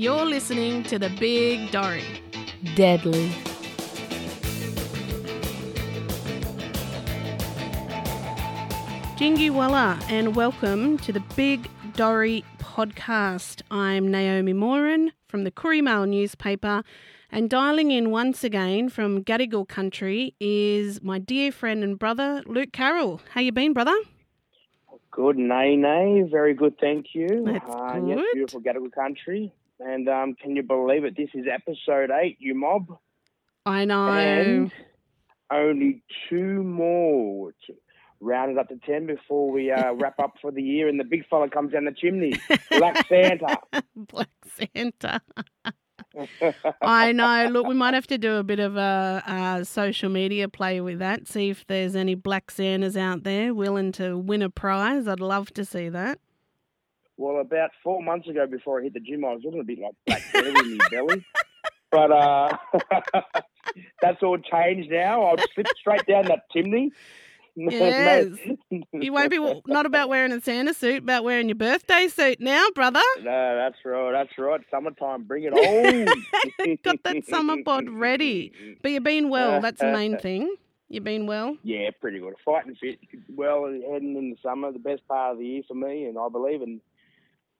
[0.00, 2.22] You're listening to The Big Dorrie.
[2.74, 3.30] Deadly.
[9.16, 13.62] Jingy Walla, and welcome to the Big Dorrie podcast.
[13.70, 16.82] I'm Naomi Moran from the Koori Mail newspaper,
[17.30, 22.72] and dialing in once again from Gadigal country is my dear friend and brother, Luke
[22.72, 23.20] Carroll.
[23.30, 23.96] How you been, brother?
[25.10, 26.22] Good, nay, nay.
[26.30, 27.44] Very good, thank you.
[27.44, 28.26] That's uh, Yes, good.
[28.32, 29.52] beautiful Gadigal country.
[29.80, 31.16] And um, can you believe it?
[31.16, 32.98] This is episode eight, you mob.
[33.64, 34.08] I know.
[34.08, 34.72] And
[35.50, 37.74] only two more to
[38.20, 41.04] round it up to ten before we uh, wrap up for the year and the
[41.04, 42.34] big fella comes down the chimney.
[42.70, 43.58] Black Santa.
[43.96, 45.20] Black Santa.
[46.82, 47.48] I know.
[47.50, 50.98] Look, we might have to do a bit of a, a social media play with
[50.98, 51.26] that.
[51.28, 55.06] See if there's any Black Santas out there willing to win a prize.
[55.08, 56.18] I'd love to see that.
[57.20, 59.78] Well, about four months ago, before I hit the gym, I was looking a bit
[59.78, 61.26] like Black in my belly.
[61.90, 62.56] But uh,
[64.00, 65.24] that's all changed now.
[65.24, 66.90] I'll slip straight down that chimney.
[67.56, 68.28] Yes.
[68.92, 72.64] You won't be not about wearing a Santa suit, about wearing your birthday suit now,
[72.74, 73.02] brother.
[73.18, 74.12] No, that's right.
[74.12, 74.60] That's right.
[74.70, 76.76] Summertime, bring it on.
[76.82, 78.52] Got that summer bod ready.
[78.80, 79.60] But you've been well.
[79.60, 80.54] That's the main thing.
[80.88, 81.56] You've been well.
[81.64, 82.34] Yeah, pretty good.
[82.44, 83.00] Fighting fit.
[83.28, 86.28] Well, heading in the summer, the best part of the year for me, and I
[86.28, 86.62] believe.
[86.62, 86.80] And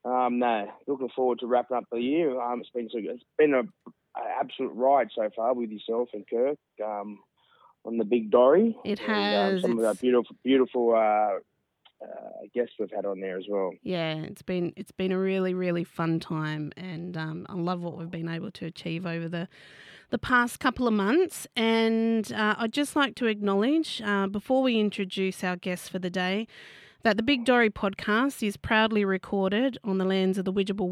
[0.03, 2.39] um, no, looking forward to wrapping up the year.
[2.39, 2.99] Um, it's been so.
[3.01, 7.19] It's been a, a absolute ride so far with yourself and Kirk um,
[7.85, 8.75] on the Big Dorrie.
[8.83, 9.61] It And, um, has.
[9.61, 11.39] some of our beautiful, beautiful uh,
[12.03, 13.71] uh, guests we've had on there as well.
[13.83, 17.97] Yeah, it's been it's been a really really fun time, and um, I love what
[17.97, 19.47] we've been able to achieve over the
[20.09, 21.47] the past couple of months.
[21.55, 26.09] And uh, I'd just like to acknowledge uh, before we introduce our guests for the
[26.09, 26.47] day.
[27.03, 30.91] That the Big Dorrie podcast is proudly recorded on the lands of the Widjabul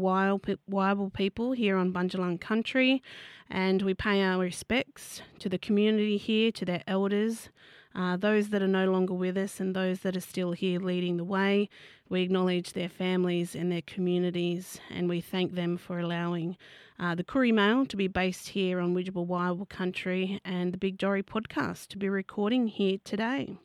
[0.68, 3.00] Wia-bal people here on Bunjalung country,
[3.48, 7.50] and we pay our respects to the community here, to their elders,
[7.94, 11.16] uh, those that are no longer with us, and those that are still here leading
[11.16, 11.68] the way.
[12.08, 16.56] We acknowledge their families and their communities, and we thank them for allowing
[16.98, 20.98] uh, the Koori Mail to be based here on Widjabul Wia-bal country and the Big
[20.98, 23.56] Dorrie podcast to be recording here today.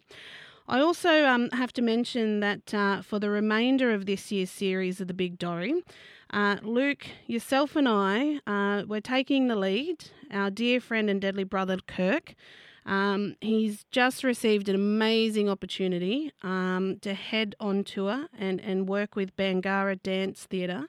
[0.68, 5.00] I also um, have to mention that uh, for the remainder of this year's series
[5.00, 5.84] of the Big Dorrie,
[6.32, 10.06] uh, Luke, yourself, and I, uh, we're taking the lead.
[10.32, 12.34] Our dear friend and deadly brother Kirk,
[12.84, 19.16] um, he's just received an amazing opportunity um, to head on tour and, and work
[19.16, 20.88] with Bangarra Dance Theatre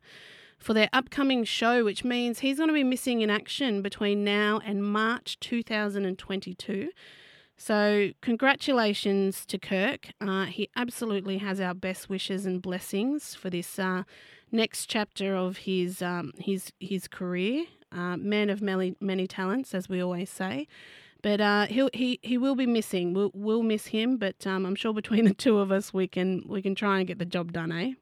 [0.59, 4.59] for their upcoming show, which means he's going to be missing in action between now
[4.65, 6.89] and March 2022.
[7.57, 10.09] So, congratulations to Kirk.
[10.21, 14.03] Uh, he absolutely has our best wishes and blessings for this uh,
[14.53, 17.65] next chapter of his um, his his career.
[17.93, 20.67] Uh, man of many many talents, as we always say.
[21.23, 23.15] But uh, he'll, he he will be missing.
[23.15, 24.19] We'll we'll miss him.
[24.19, 27.07] But um, I'm sure between the two of us, we can we can try and
[27.09, 27.93] get the job done, eh?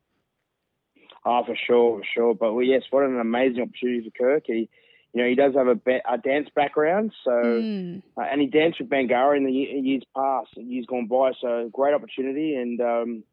[1.25, 2.35] Oh, for sure, for sure.
[2.35, 4.45] But well, yes, what an amazing opportunity for Kirk.
[4.47, 4.69] He,
[5.15, 8.03] you know, he does have a, ba- a dance background, so Mm.
[8.19, 11.31] uh, and he danced with Bangarra in the years past, years gone by.
[11.41, 13.25] So great opportunity, and um,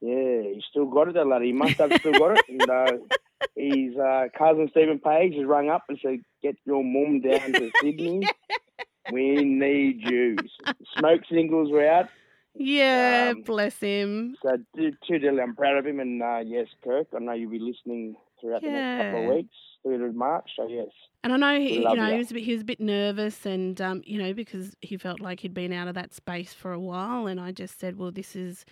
[0.00, 1.42] yeah, he's still got it, that lad.
[1.42, 2.44] He must have still got it.
[2.48, 2.92] And uh,
[3.56, 7.70] his uh, cousin Stephen Page has rung up and said, "Get your mum down to
[7.82, 8.22] Sydney.
[9.10, 10.36] We need you."
[10.96, 12.08] Smoke singles were out.
[12.54, 14.36] Yeah, Um, bless him.
[14.42, 15.40] So too, too.
[15.42, 17.08] I'm proud of him, and uh, yes, Kirk.
[17.14, 20.48] I know you'll be listening throughout the next couple of weeks through to March.
[20.56, 20.88] So yes,
[21.24, 22.10] And I know he, you know, ya.
[22.10, 24.96] he was a bit, he was a bit nervous, and um, you know, because he
[24.96, 27.26] felt like he'd been out of that space for a while.
[27.26, 28.64] And I just said, well, this is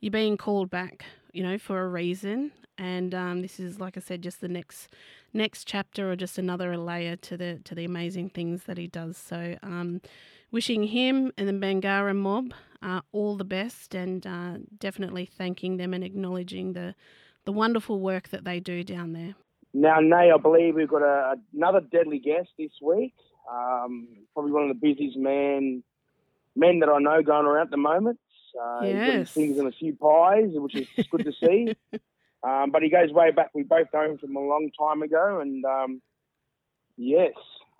[0.00, 2.52] you're being called back, you know, for a reason.
[2.78, 4.88] And um, this is, like I said, just the next
[5.32, 9.16] next chapter, or just another layer to the to the amazing things that he does.
[9.16, 10.00] So, um,
[10.50, 15.94] wishing him and the Bangarra mob uh, all the best, and uh, definitely thanking them
[15.94, 16.94] and acknowledging the
[17.44, 19.34] the wonderful work that they do down there.
[19.74, 23.14] Now, Nay, I believe we've got a, another deadly guest this week.
[23.50, 25.82] Um, probably one of the busiest man
[26.54, 28.18] men that I know going around at the moment.
[28.60, 29.30] Uh, He's got his Yes.
[29.34, 31.74] fingers in a few pies, which is good to see.
[32.42, 33.50] Um, but he goes way back.
[33.54, 36.02] We both know him from a long time ago, and um,
[36.98, 37.32] yes,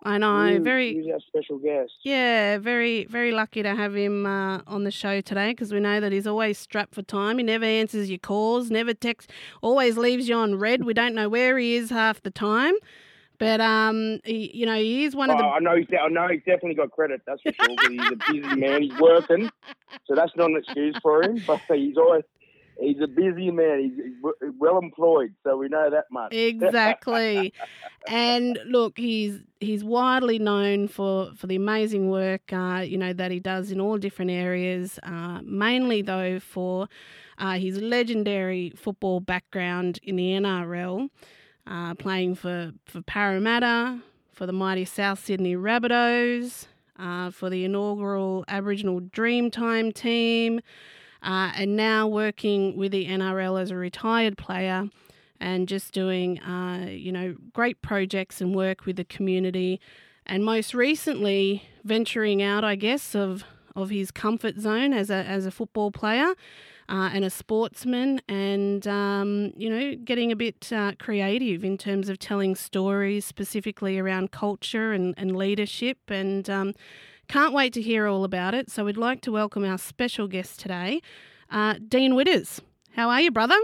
[0.04, 1.92] I know, very he's our special guest.
[2.02, 6.00] Yeah, very, very lucky to have him uh, on the show today because we know
[6.00, 7.38] that he's always strapped for time.
[7.38, 10.84] He never answers your calls, never texts, always leaves you on read.
[10.84, 12.74] We don't know where he is half the time.
[13.38, 15.44] But, um, he, you know, he is one Oh, of the.
[15.44, 17.22] I know he's I know he's definitely got credit.
[17.26, 17.90] That's for sure.
[17.90, 18.82] he's a busy man.
[18.82, 19.50] He's working,
[20.06, 21.42] so that's not an excuse for him.
[21.46, 22.22] But he's always
[22.80, 23.92] he's a busy man.
[23.94, 26.32] He's well employed, so we know that much.
[26.32, 27.52] Exactly.
[28.08, 33.30] and look, he's he's widely known for, for the amazing work uh, you know that
[33.30, 34.98] he does in all different areas.
[35.02, 36.88] Uh, mainly though for
[37.38, 41.08] uh, his legendary football background in the NRL,
[41.66, 44.00] uh, playing for for Parramatta,
[44.32, 46.66] for the mighty South Sydney Rabbitohs,
[46.98, 50.60] uh, for the inaugural Aboriginal Dreamtime team
[51.22, 54.88] uh, and now working with the NRL as a retired player
[55.40, 59.80] and just doing, uh, you know, great projects and work with the community.
[60.24, 65.46] And most recently, venturing out, I guess, of, of his comfort zone as a, as
[65.46, 66.34] a football player
[66.88, 72.08] uh, and a sportsman, and, um, you know, getting a bit uh, creative in terms
[72.08, 75.98] of telling stories specifically around culture and, and leadership.
[76.08, 76.74] And, um,
[77.32, 78.70] can't wait to hear all about it.
[78.70, 81.00] So we'd like to welcome our special guest today,
[81.50, 82.60] uh, Dean Widders.
[82.94, 83.58] How are you, brother?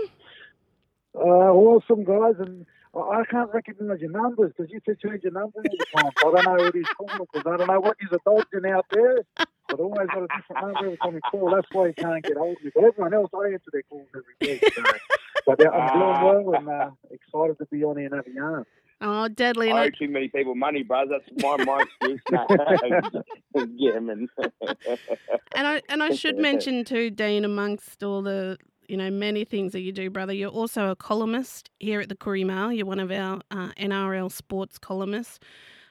[1.14, 2.36] Uh, awesome, guys.
[2.38, 2.64] And
[2.96, 6.12] I can't recognise your numbers because you change your number all the time.
[6.16, 9.18] I don't know who these calling because I don't know what you're dodging out there.
[9.68, 11.50] But always got a different number every time you call.
[11.54, 12.70] That's why you can't get hold of me.
[12.74, 14.72] But everyone else, I answer their calls every week.
[14.74, 14.82] So.
[15.44, 18.30] But yeah, I'm doing well and uh, excited to be on here and have a
[18.30, 18.64] yarn.
[19.00, 19.70] Oh, deadly!
[19.70, 21.04] I owe too many people money, bro.
[21.08, 22.20] That's my my excuse.
[23.76, 24.28] yeah, man.
[25.54, 28.58] and I and I should mention too, Dean, amongst all the
[28.88, 32.16] you know many things that you do, brother, you're also a columnist here at the
[32.16, 32.72] Koori Mail.
[32.72, 35.38] You're one of our uh, NRL sports columnists.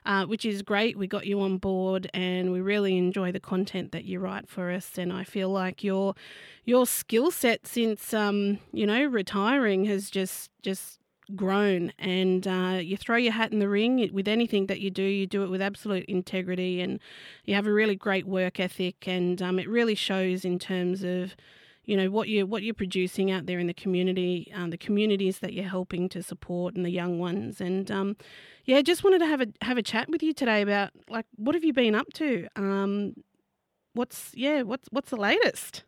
[0.06, 0.98] Uh, which is great.
[0.98, 4.72] We got you on board, and we really enjoy the content that you write for
[4.72, 4.98] us.
[4.98, 6.14] And I feel like your
[6.64, 11.02] your skill set since um, you know retiring has just just
[11.36, 15.04] grown and uh, you throw your hat in the ring with anything that you do
[15.04, 17.00] you do it with absolute integrity and
[17.46, 21.36] you have a really great work ethic and um, it really shows in terms of
[21.84, 25.40] you know what you what you're producing out there in the community um, the communities
[25.40, 28.16] that you're helping to support and the young ones and um,
[28.66, 31.56] yeah just wanted to have a have a chat with you today about like what
[31.56, 32.48] have you been up to?
[32.56, 33.14] Um,
[33.94, 35.84] what's yeah what's what's the latest?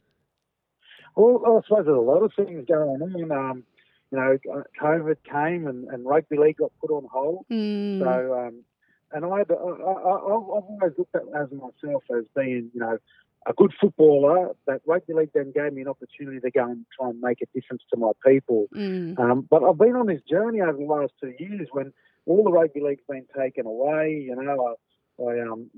[1.15, 3.31] Well I suppose there's a lot of things going on.
[3.31, 3.63] Um,
[4.11, 4.37] you know,
[4.81, 7.45] COVID came and, and rugby league got put on hold.
[7.51, 7.99] Mm.
[7.99, 8.63] So, um,
[9.11, 12.97] and I, I, I, I've always looked at as myself as being, you know,
[13.45, 14.55] a good footballer.
[14.67, 17.45] That rugby league then gave me an opportunity to go and try and make a
[17.53, 18.67] difference to my people.
[18.75, 19.19] Mm.
[19.19, 21.93] Um, but I've been on this journey over the last two years when
[22.25, 24.25] all the rugby league's been taken away.
[24.27, 24.75] You know,
[25.19, 25.69] I, I um,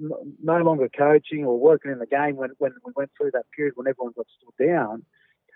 [0.44, 3.74] no longer coaching or working in the game when, when we went through that period
[3.76, 5.04] when everyone got stood down.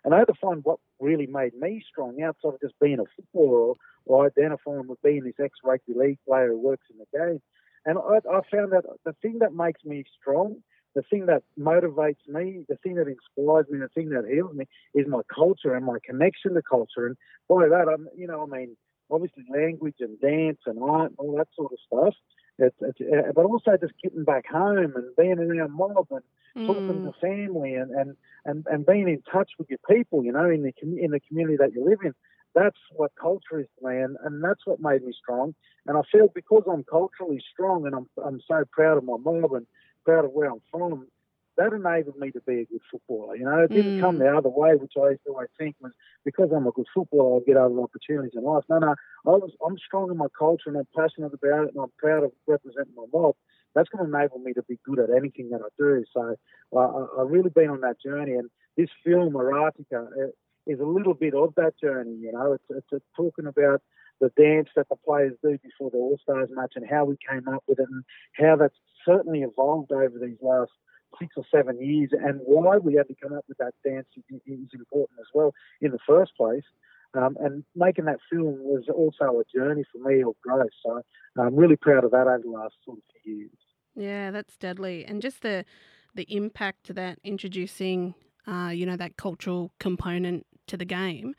[0.06, 3.06] And I had to find what really made me strong outside of just being a
[3.16, 3.74] footballer
[4.06, 7.42] or identifying with being this ex rugby league player who works in the game.
[7.86, 10.58] And I, I found that the thing that makes me strong,
[10.94, 14.66] the thing that motivates me, the thing that inspires me, the thing that heals me
[14.94, 17.08] is my culture and my connection to culture.
[17.08, 17.18] And
[17.50, 18.78] by that, I'm, you know, I mean,
[19.10, 22.16] obviously language and dance and art and all that sort of stuff.
[22.58, 23.00] It's, it's,
[23.36, 26.22] but also just getting back home and being around mob and
[26.56, 26.68] mm.
[26.68, 28.16] talking to family and, and,
[28.46, 31.58] and, and being in touch with your people, you know, in the in the community
[31.58, 32.14] that you live in.
[32.54, 35.54] That's what culture is to me, and, and that's what made me strong.
[35.86, 39.52] And I feel because I'm culturally strong and I'm I'm so proud of my mob
[39.54, 39.68] and
[40.06, 41.08] proud of where I'm from,
[41.58, 43.36] that enabled me to be a good footballer.
[43.36, 44.02] You know, it didn't mm.
[44.02, 45.94] come the other way, which I used to always think was
[46.24, 48.64] because I'm a good footballer, I'll get other opportunities in life.
[48.70, 51.84] No, no, I was, I'm strong in my culture and I'm passionate about it and
[51.84, 53.36] I'm proud of representing my mob.
[53.74, 56.04] That's going to enable me to be good at anything that I do.
[56.14, 56.36] So
[56.76, 60.08] uh, I've really been on that journey, and this film, Araatika,
[60.66, 62.16] is a little bit of that journey.
[62.22, 63.82] You know, it's, it's talking about
[64.22, 67.48] the dance that the players do before the All Stars match and how we came
[67.48, 70.72] up with it and how that's certainly evolved over these last
[71.20, 74.24] six or seven years, and why we had to come up with that dance is,
[74.74, 76.64] important as well in the first place.
[77.14, 80.68] Um, and making that film was also a journey for me of growth.
[80.86, 81.02] So
[81.40, 83.52] I'm really proud of that over the last sort of few years.
[83.96, 85.64] Yeah, that's deadly, and just the
[86.14, 88.16] the impact that introducing,
[88.48, 91.36] uh, you know, that cultural component to the game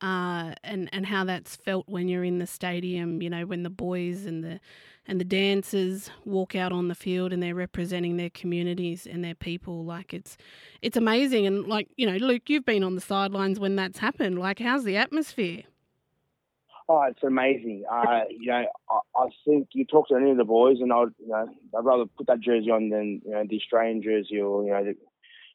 [0.00, 3.22] uh, and and how that's felt when you're in the stadium.
[3.22, 4.60] You know, when the boys and the
[5.06, 9.34] and the dancers walk out on the field and they're representing their communities and their
[9.34, 9.84] people.
[9.84, 10.36] Like it's
[10.82, 11.46] it's amazing.
[11.46, 14.38] And like you know, Luke, you've been on the sidelines when that's happened.
[14.38, 15.64] Like, how's the atmosphere?
[16.88, 17.84] Oh, it's amazing.
[17.88, 21.14] Uh, you know, I, I, think you talk to any of the boys, and I'd,
[21.20, 24.64] you know, I'd rather put that jersey on than you know the Australian jersey or
[24.64, 24.96] you know the,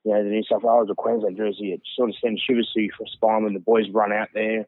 [0.06, 2.84] you know, the New South Wales or Queensland jersey, it sort of sends shivers through
[2.84, 4.68] your spine when the boys run out there.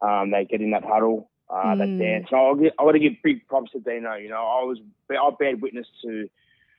[0.00, 1.78] Um, they get in that huddle, uh, mm.
[1.78, 2.26] that dance.
[2.30, 4.14] So I'll get, I got to give big props to Dino.
[4.14, 4.78] You know, I was
[5.10, 6.28] I bad witness to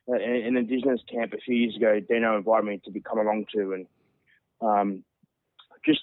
[0.09, 1.99] uh, an Indigenous camp a few years ago.
[1.99, 3.85] Dino invited me to be come along to, and
[4.59, 5.03] um,
[5.85, 6.01] just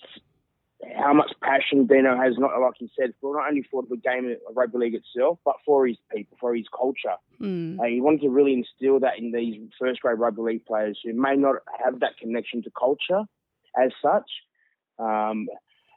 [0.97, 4.35] how much passion Dino has, not like he said, for not only for the game
[4.49, 7.17] of rugby league itself, but for his people, for his culture.
[7.41, 7.79] Mm.
[7.79, 11.13] Uh, he wanted to really instill that in these first grade rugby league players who
[11.13, 13.23] may not have that connection to culture
[13.77, 14.31] as such.
[14.99, 15.49] Um,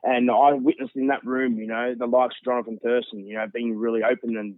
[0.04, 3.46] and I witnessed in that room, you know, the likes of Jonathan Thurston, you know,
[3.54, 4.56] being really open and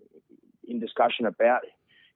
[0.68, 1.62] in discussion about,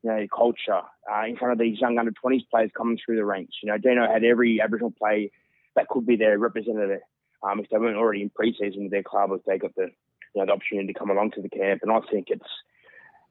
[0.01, 3.25] you know, culture uh, in front of these young under 20s players coming through the
[3.25, 3.57] ranks.
[3.61, 5.27] You know, Dino had every Aboriginal player
[5.75, 7.01] that could be their representative
[7.43, 9.87] um, if they weren't already in pre-season with their club, if they got the,
[10.35, 11.81] you know, the opportunity to come along to the camp.
[11.83, 12.45] And I think it's,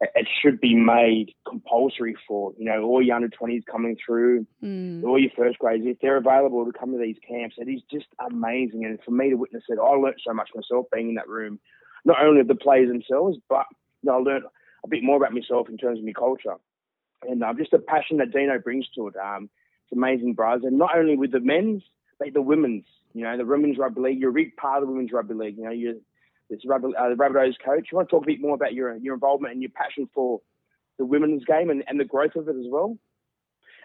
[0.00, 5.02] it should be made compulsory for you know all your under twenties coming through, Mm.
[5.04, 7.56] all your first grades if they're available to come to these camps.
[7.58, 10.86] It is just amazing, and for me to witness it, I learnt so much myself
[10.92, 11.58] being in that room,
[12.04, 13.66] not only of the players themselves, but
[14.02, 14.44] you know, I learnt
[14.84, 16.54] a bit more about myself in terms of my culture,
[17.28, 19.16] and um, just the passion that Dino brings to it.
[19.16, 19.50] Um,
[19.84, 21.82] it's amazing, bros, and not only with the men's,
[22.18, 22.84] but the women's.
[23.14, 24.20] You know, the women's rugby league.
[24.20, 25.56] You're a big part of the women's rugby league.
[25.56, 25.94] You know, you're
[26.50, 27.88] this rugby, uh, the Rabbitohs coach.
[27.90, 30.40] You want to talk a bit more about your your involvement and your passion for
[30.98, 32.98] the women's game and, and the growth of it as well?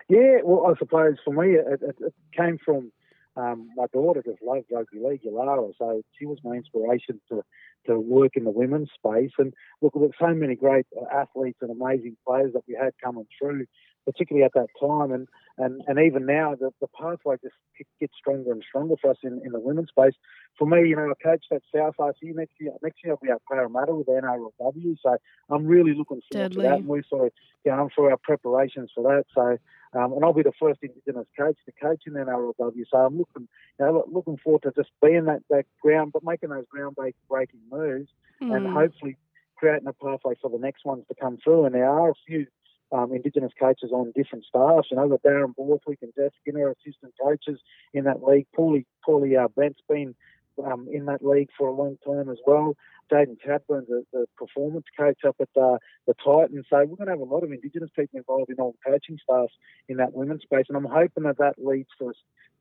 [0.09, 2.91] Yeah, well, I suppose for me, it, it, it came from
[3.37, 7.43] um, my daughter just loved rugby league, Yalara, so she was my inspiration to
[7.85, 9.31] to work in the women's space.
[9.37, 13.65] And look, with so many great athletes and amazing players that we had coming through,
[14.05, 17.53] particularly at that time, and and, and even now, the, the pathway just
[17.99, 20.13] gets stronger and stronger for us in, in the women's space.
[20.57, 22.71] For me, you know, I coached at South IC next year.
[22.81, 25.17] Next year, I'll be at Parramatta with NRLW, so
[25.51, 26.63] I'm really looking forward Deadly.
[26.63, 26.77] to that.
[26.79, 27.33] And we're sort of
[27.63, 29.25] going through our preparations for that.
[29.35, 29.57] So.
[29.95, 32.83] Um, and I'll be the first Indigenous coach to coach in NRLW.
[32.89, 33.47] So I'm looking,
[33.79, 36.95] you know, looking forward to just being that, that ground, but making those ground
[37.29, 38.09] breaking moves,
[38.41, 38.73] and Mm.
[38.73, 39.17] hopefully
[39.55, 41.65] creating a pathway for the next ones to come through.
[41.65, 42.47] And there are a few
[42.93, 44.87] um, Indigenous coaches on different staffs.
[44.91, 47.59] You know, the Darren Borthwick and Jeff Skinner assistant coaches
[47.93, 48.47] in that league.
[48.57, 50.15] Paulie, Paulie uh, Brent's been
[50.63, 52.75] um, in that league for a long time as well.
[53.11, 56.65] Jaden Chadburn's the, the performance coach up at uh, the Titans.
[56.69, 59.17] So we're going to have a lot of Indigenous people involved in all the coaching
[59.23, 59.53] staffs
[59.89, 60.65] in that women's space.
[60.69, 62.15] And I'm hoping that that leads to us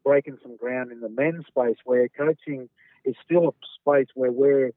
[0.04, 2.68] breaking some ground in the men's space where coaching
[3.04, 4.72] is still a space where we're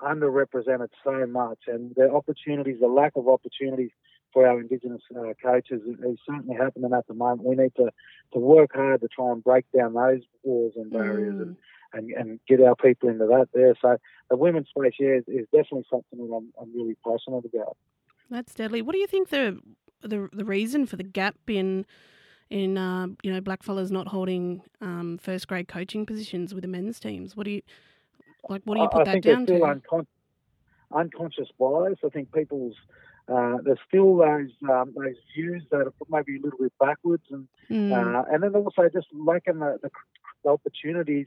[0.00, 1.60] underrepresented so much.
[1.68, 3.90] And the opportunities, the lack of opportunities
[4.32, 7.44] for our Indigenous uh, coaches is, is certainly happening at the moment.
[7.44, 7.90] We need to,
[8.32, 11.40] to work hard to try and break down those walls and barriers Mm.
[11.42, 11.56] and,
[11.94, 13.74] and, and get our people into that there.
[13.82, 13.96] So
[14.30, 17.76] the women's space, yeah, is, is definitely something that I'm, I'm really passionate about.
[18.30, 18.80] That's deadly.
[18.80, 19.60] What do you think the
[20.00, 21.84] the the reason for the gap in
[22.48, 26.98] in uh, you know blackfellas not holding um, first grade coaching positions with the men's
[26.98, 27.36] teams?
[27.36, 27.62] What do you
[28.48, 28.62] like?
[28.64, 29.52] What do you put I that think down to?
[29.52, 30.06] uncon-
[30.94, 31.98] unconscious bias.
[32.04, 32.74] I think people's
[33.32, 37.48] uh, there's still those um, those views that are maybe a little bit backwards, and
[37.70, 37.92] Mm.
[37.92, 39.90] uh, and then also just lacking the, the,
[40.44, 41.26] the opportunities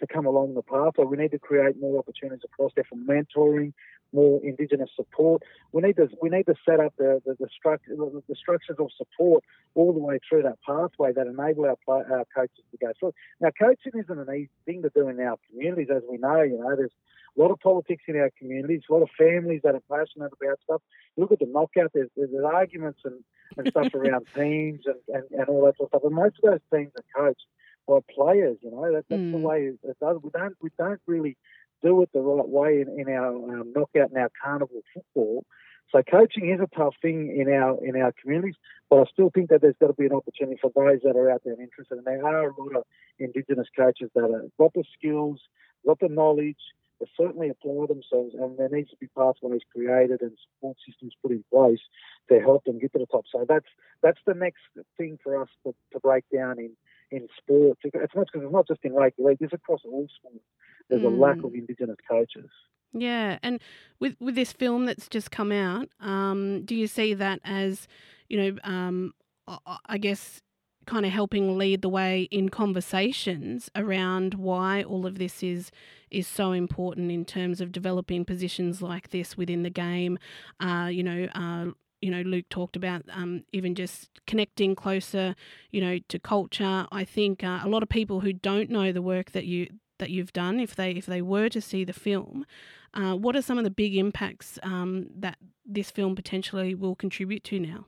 [0.00, 1.04] to come along the pathway.
[1.04, 3.72] We need to create more opportunities across there for mentoring,
[4.12, 5.42] more Indigenous support.
[5.72, 8.76] We need to we need to set up the the, the, structure, the, the structures
[8.78, 12.78] of support all the way through that pathway that enable our play, our coaches to
[12.78, 13.12] go through.
[13.40, 16.42] Now, coaching isn't an easy thing to do in our communities, as we know.
[16.42, 16.92] You know, there's
[17.36, 20.58] a lot of politics in our communities, a lot of families that are passionate about
[20.62, 20.82] stuff.
[21.16, 23.24] Look at the knockout, there's, there's arguments and,
[23.56, 26.04] and stuff around teams and, and, and all that sort of stuff.
[26.04, 27.46] And most of those teams are coached
[27.86, 28.92] by players, you know.
[28.92, 29.42] That, that's the Mm.
[29.42, 30.18] way it does.
[30.22, 31.36] We don't, we don't really
[31.82, 35.44] do it the right way in, in our um, knockout and our carnival football.
[35.92, 38.56] So coaching is a tough thing in our in our communities,
[38.90, 41.30] but I still think that there's got to be an opportunity for those that are
[41.30, 41.98] out there and interested.
[41.98, 42.84] And there are a lot of
[43.20, 45.40] Indigenous coaches that have got the skills,
[45.86, 46.58] got the knowledge,
[47.00, 51.32] they certainly apply themselves, and there needs to be pathways created and support systems put
[51.32, 51.80] in place
[52.28, 53.24] to help them get to the top.
[53.30, 53.68] So that's
[54.02, 54.62] that's the next
[54.96, 56.70] thing for us to, to break down in
[57.16, 57.80] in sports.
[57.84, 60.44] It's not because it's not just in rugby league; it's across all sports.
[60.88, 61.44] There's a lack Mm.
[61.46, 62.50] of Indigenous coaches.
[62.92, 63.60] Yeah, and
[64.00, 67.88] with with this film that's just come out, um, do you see that as,
[68.28, 69.14] you know, um,
[69.48, 70.40] I- I guess,
[70.86, 75.70] kind of helping lead the way in conversations around why all of this is
[76.10, 80.18] is so important in terms of developing positions like this within the game?
[80.60, 81.24] Uh, you know.
[81.34, 81.72] Uh,
[82.04, 85.34] you know, Luke talked about um, even just connecting closer,
[85.70, 86.86] you know, to culture.
[86.92, 89.68] I think uh, a lot of people who don't know the work that you
[89.98, 92.44] that you've done, if they if they were to see the film,
[92.92, 97.42] uh, what are some of the big impacts um, that this film potentially will contribute
[97.44, 97.86] to now?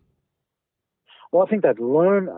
[1.31, 2.31] Well, I think they'd learn.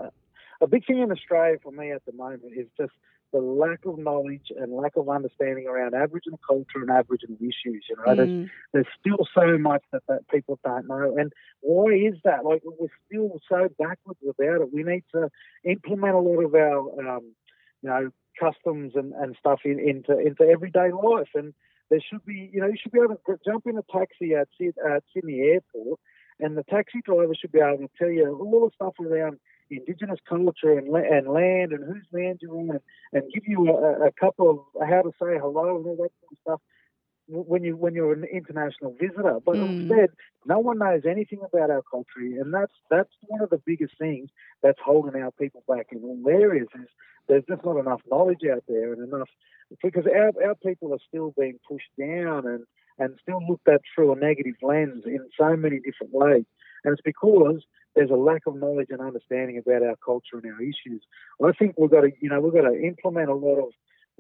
[0.61, 2.93] A big thing in Australia for me at the moment is just
[3.33, 7.85] the lack of knowledge and lack of understanding around Aboriginal culture and Aboriginal issues.
[7.89, 11.17] You know, there's, Mm, there's still so much that, that people don't know.
[11.19, 12.45] And why is that?
[12.45, 14.73] Like, we're still so backwards about it.
[14.73, 15.29] We need to
[15.65, 17.35] implement a lot of our um,
[17.83, 21.29] you know, customs and, and stuff in, into into everyday life.
[21.35, 21.55] And
[21.91, 24.49] there should be, you know, you should be able to jump in a taxi at,
[24.61, 26.01] at Sydney Airport,
[26.41, 29.39] and the taxi driver should be able to tell you all the stuff around
[29.71, 32.81] indigenous culture and, and land and whose land you're on, and,
[33.13, 36.33] and give you a, a couple of how to say hello and all that sort
[36.33, 36.61] of stuff
[37.29, 39.39] when you when you're an international visitor.
[39.45, 39.69] But mm.
[39.69, 40.11] instead,
[40.47, 44.31] no one knows anything about our country, and that's that's one of the biggest things
[44.63, 46.69] that's holding our people back in all areas.
[46.75, 46.89] Is
[47.29, 49.29] there's just not enough knowledge out there and enough
[49.83, 52.65] because our our people are still being pushed down and
[52.99, 56.45] and still looked at through a negative lens in so many different ways.
[56.85, 57.63] And it's because
[57.99, 61.03] there's a lack of knowledge and understanding about our culture and our issues.
[61.45, 63.71] I think we've got to, you know, we've got to implement a lot of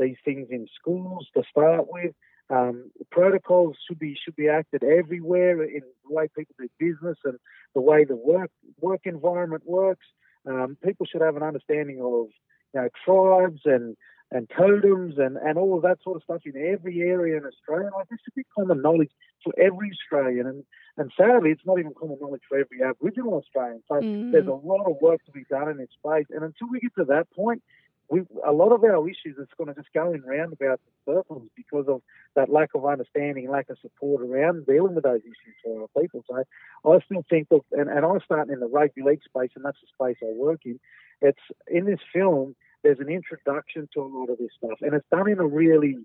[0.00, 2.12] these things in schools to start with.
[2.50, 7.38] Um, protocols should be should be acted everywhere in the way people do business and
[7.74, 10.06] the way the work work environment works.
[10.44, 12.26] Um, people should have an understanding of
[12.74, 13.96] you know tribes and
[14.30, 17.90] and totems and, and all of that sort of stuff in every area in Australia.
[17.94, 19.12] Like this should be common knowledge
[19.44, 20.64] for every Australian, and
[20.96, 23.82] and sadly, it's not even common knowledge for every Aboriginal Australian.
[23.88, 24.32] So mm.
[24.32, 26.94] there's a lot of work to be done in this space, and until we get
[26.96, 27.62] to that point,
[28.10, 31.48] we, a lot of our issues is going to just go in roundabouts and circles
[31.56, 32.02] because of
[32.36, 36.24] that lack of understanding, lack of support around dealing with those issues for our people.
[36.28, 36.42] So
[36.90, 39.78] I still think that, and, and I'm starting in the rugby league space, and that's
[39.80, 40.80] the space I work in.
[41.20, 42.56] It's in this film.
[42.82, 45.96] There's an introduction to a lot of this stuff, and it's done in a really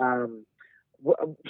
[0.00, 0.44] um,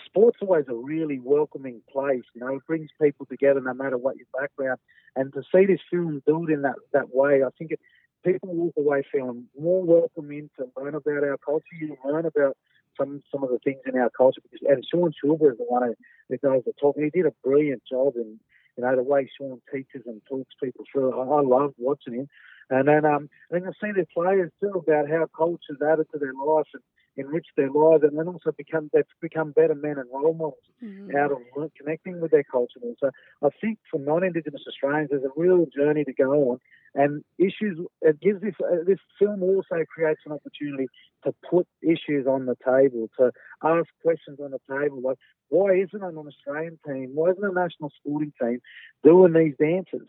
[0.04, 2.24] sport's always a really welcoming place.
[2.34, 4.78] You know, it brings people together no matter what your background.
[5.16, 7.80] And to see this film build in that, that way, I think it,
[8.24, 12.56] people walk away feeling more welcome in to learn about our culture, you learn about
[12.98, 14.40] some some of the things in our culture.
[14.42, 15.94] Because, and Sean Chilber is the one who,
[16.28, 17.04] who does the talking.
[17.04, 18.38] He did a brilliant job in
[18.76, 21.12] you know the way Sean teaches and talks people through.
[21.12, 22.28] I, I love watching him.
[22.70, 26.32] And then um, and you see the players too about how culture's added to their
[26.32, 26.82] life and
[27.16, 31.16] enrich their lives, and then also become they've become better men and role models mm-hmm.
[31.16, 31.38] out of
[31.76, 32.80] connecting with their culture.
[32.82, 33.10] And so
[33.42, 36.58] I think for non-Indigenous Australians, there's a real journey to go on,
[36.94, 37.78] and issues.
[38.02, 40.86] It gives this uh, this film also creates an opportunity
[41.24, 46.02] to put issues on the table, to ask questions on the table, like why isn't
[46.02, 48.60] an Australian team, why isn't a national sporting team
[49.02, 50.08] doing these dances?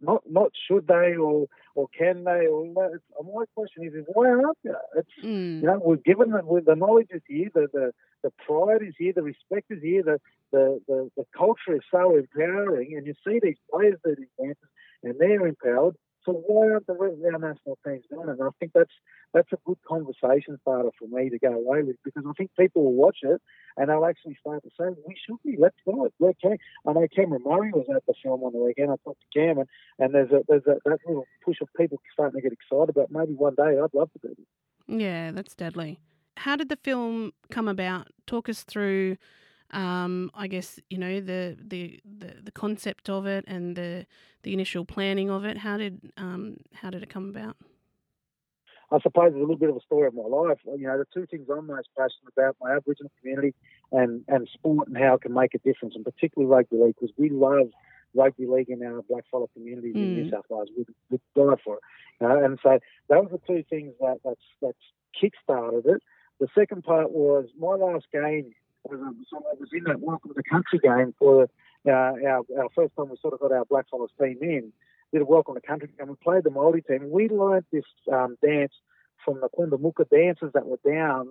[0.00, 4.58] Not not should they or or can they or my question is, is why aren't
[4.64, 4.70] they?
[4.96, 5.60] It's mm.
[5.60, 9.12] you know we're given the, the knowledge is here, the, the the pride is here,
[9.14, 13.38] the respect is here, the the, the, the culture is so empowering, and you see
[13.42, 14.68] these players do these dances
[15.02, 15.96] and they're empowered.
[16.24, 18.38] So why aren't the rest of our national teams doing it?
[18.38, 18.92] And I think that's
[19.34, 22.84] that's a good conversation starter for me to go away with because I think people
[22.84, 23.40] will watch it
[23.76, 26.14] and they'll actually start to say, we should be, let's do it.
[26.18, 26.56] Let Cam.
[26.86, 28.90] I know Cameron Murray was at the film on the weekend.
[28.90, 31.98] I talked to Cam and, and there's a there's a that little push of people
[32.12, 34.46] starting to get excited about maybe one day I'd love to do this.
[34.88, 36.00] Yeah, that's deadly.
[36.38, 38.08] How did the film come about?
[38.26, 39.16] Talk us through
[39.70, 44.06] um, I guess you know the, the, the the concept of it and the
[44.42, 45.58] the initial planning of it.
[45.58, 47.56] How did um, how did it come about?
[48.90, 50.58] I suppose it's a little bit of a story of my life.
[50.64, 53.54] You know, the two things I'm most passionate about: my Aboriginal community
[53.92, 57.14] and and sport and how it can make a difference, and particularly rugby league because
[57.18, 57.68] we love
[58.14, 60.02] rugby league in our blackfellow communities mm.
[60.02, 60.30] in New hmm.
[60.30, 60.70] South Wales.
[60.74, 61.82] We, we die for it,
[62.20, 62.42] you know?
[62.42, 62.78] and so
[63.10, 64.78] those are the two things that that's that's
[65.20, 66.02] kick-started it.
[66.40, 68.54] The second part was my last game
[68.88, 69.00] was,
[69.32, 71.48] I was in that Welcome to the Country game for
[71.86, 74.72] uh, our, our first time we sort of got our black blackfellas team in.
[75.12, 76.08] Did a Welcome to Country game.
[76.08, 77.02] We played the Māori team.
[77.02, 78.72] And we learned this um, dance
[79.24, 81.28] from the Quimbamuka dancers that were down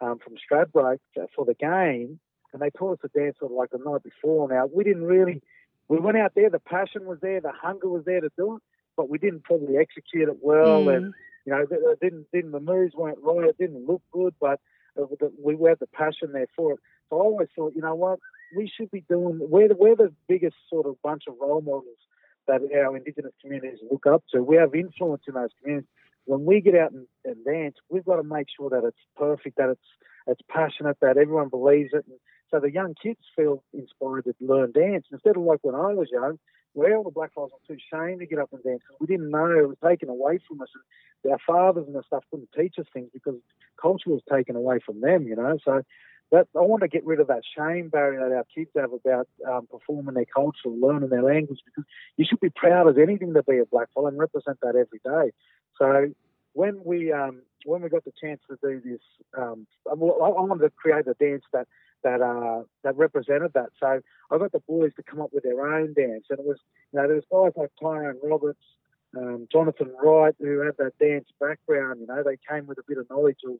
[0.00, 1.00] um, from Stradbroke
[1.34, 2.20] for the game.
[2.52, 4.48] And they taught us to dance sort of like the night before.
[4.48, 5.42] Now, we didn't really,
[5.88, 8.62] we went out there, the passion was there, the hunger was there to do it,
[8.96, 10.84] but we didn't probably execute it well.
[10.84, 10.96] Mm.
[10.96, 11.66] And, you know,
[12.00, 14.60] didn't, didn't, the moves weren't right, it didn't look good, but
[15.42, 16.80] we had the passion there for it.
[17.10, 18.18] So I always thought, you know what,
[18.56, 19.38] we should be doing.
[19.40, 21.98] We're the, we're the biggest sort of bunch of role models
[22.46, 24.42] that our Indigenous communities look up to.
[24.42, 25.88] We have influence in those communities.
[26.24, 29.56] When we get out and, and dance, we've got to make sure that it's perfect,
[29.56, 29.88] that it's
[30.26, 32.04] it's passionate, that everyone believes it.
[32.06, 32.18] And
[32.50, 36.08] so the young kids feel inspired to learn dance instead of like when I was
[36.12, 36.38] young,
[36.74, 39.06] where all the black fellas were too ashamed to get up and dance because we
[39.06, 40.68] didn't know it was taken away from us,
[41.24, 43.36] and our fathers and the stuff couldn't teach us things because
[43.80, 45.56] culture was taken away from them, you know.
[45.64, 45.82] So
[46.30, 49.28] that I want to get rid of that shame barrier that our kids have about
[49.50, 51.84] um, performing their culture, learning their language, because
[52.16, 55.32] you should be proud as anything to be a blackfella and represent that every day.
[55.78, 56.12] So
[56.52, 59.00] when we um, when we got the chance to do this,
[59.36, 61.66] um, I, I wanted to create a dance that
[62.04, 63.70] that uh, that represented that.
[63.80, 66.58] So I got the boys to come up with their own dance, and it was
[66.92, 68.62] you know there was guys like Tyrone Roberts,
[69.16, 72.00] um, Jonathan Wright, who had that dance background.
[72.00, 73.56] You know, they came with a bit of knowledge of,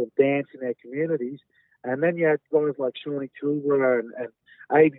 [0.00, 1.40] of dance in their communities.
[1.88, 4.28] And then you had guys like Shawnee Kilborough and, and
[4.72, 4.94] Abe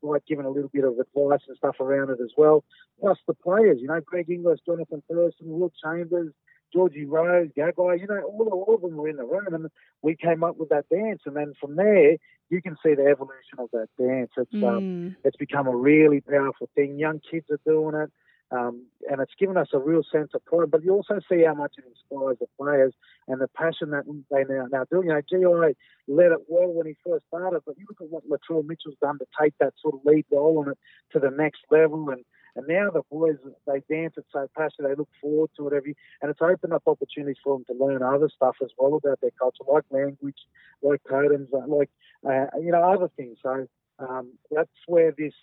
[0.00, 2.64] White giving a little bit of advice and stuff around it as well.
[3.00, 6.32] Plus the players, you know, Greg Inglis, Jonathan Thurston, Will Chambers,
[6.72, 9.68] Georgie Rose, Gagai, you know, all, all of them were in the room and
[10.02, 11.22] we came up with that dance.
[11.24, 12.16] And then from there,
[12.50, 14.30] you can see the evolution of that dance.
[14.36, 14.76] It's, um, mm.
[14.76, 16.98] um, it's become a really powerful thing.
[16.98, 18.12] Young kids are doing it.
[18.50, 20.70] Um, and it's given us a real sense of pride.
[20.70, 22.94] But you also see how much it inspires the players
[23.26, 25.02] and the passion that they now now do.
[25.04, 25.76] You know, GI
[26.08, 29.18] led it well when he first started, but you look at what Latrell Mitchell's done
[29.18, 30.78] to take that sort of lead role on it
[31.12, 32.24] to the next level, and
[32.56, 35.94] and now the boys they dance it so passionate, they look forward to it every,
[36.20, 39.30] and it's opened up opportunities for them to learn other stuff as well about their
[39.38, 40.38] culture, like language,
[40.82, 41.90] like totems, like
[42.26, 43.38] uh, you know other things.
[43.42, 45.34] So um, that's where this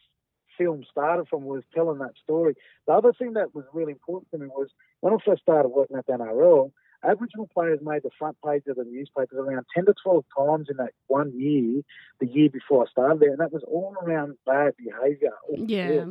[0.58, 2.56] film started from was telling that story.
[2.88, 4.70] The other thing that was really important to me was
[5.02, 6.72] when I first started working at the NRL,
[7.04, 10.78] Aboriginal players made the front page of the newspapers around 10 to 12 times in
[10.78, 11.82] that one year,
[12.20, 15.32] the year before I started there, and that was all around bad behaviour.
[15.50, 16.06] Yeah.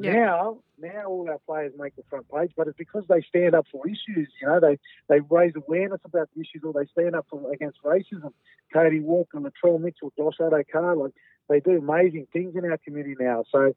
[0.00, 0.12] Yeah.
[0.12, 3.66] Now, now all our players make the front page, but it's because they stand up
[3.70, 4.28] for issues.
[4.40, 7.82] You know, they they raise awareness about the issues, or they stand up for, against
[7.82, 8.32] racism.
[8.72, 11.12] Cody Walker, Latrell Mitchell, Josh Addo-Carr, like
[11.48, 13.44] they do amazing things in our community now.
[13.50, 13.74] So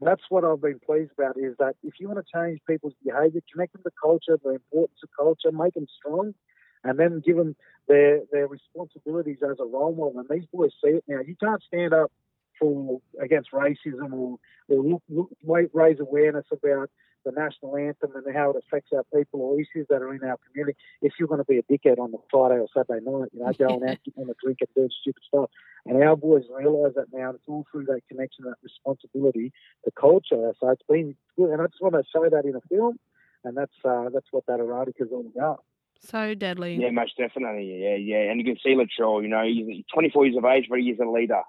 [0.00, 3.40] that's what I've been pleased about is that if you want to change people's behaviour,
[3.52, 6.34] connect them to culture, the importance of culture, make them strong,
[6.82, 7.56] and then give them
[7.88, 10.18] their their responsibilities as a role model.
[10.18, 11.20] And these boys see it now.
[11.26, 12.12] You can't stand up
[12.58, 14.38] for against racism or,
[14.68, 15.30] or look, look,
[15.72, 16.90] raise awareness about
[17.24, 20.38] the national anthem and how it affects our people or issues that are in our
[20.46, 20.76] community.
[21.02, 23.52] If you're going to be a dickhead on the Friday or Saturday night, you know,
[23.52, 25.50] going out, getting a drink and doing stupid stuff.
[25.86, 29.52] And our boys realise that now, it's all through that connection, that responsibility,
[29.84, 30.52] the culture.
[30.60, 32.98] So it's been good, and I just want to show that in a film,
[33.44, 35.62] and that's uh, that's what that Araatika is all about.
[36.00, 36.76] So deadly.
[36.76, 37.82] Yeah, most definitely.
[37.82, 38.30] Yeah, yeah.
[38.30, 40.98] And you can see Latrell, you know, he's 24 years of age, but he is
[41.00, 41.40] a leader.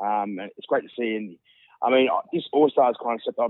[0.00, 1.16] Um, it's great to see.
[1.16, 1.36] And
[1.82, 3.46] I mean, this All Stars concept, I,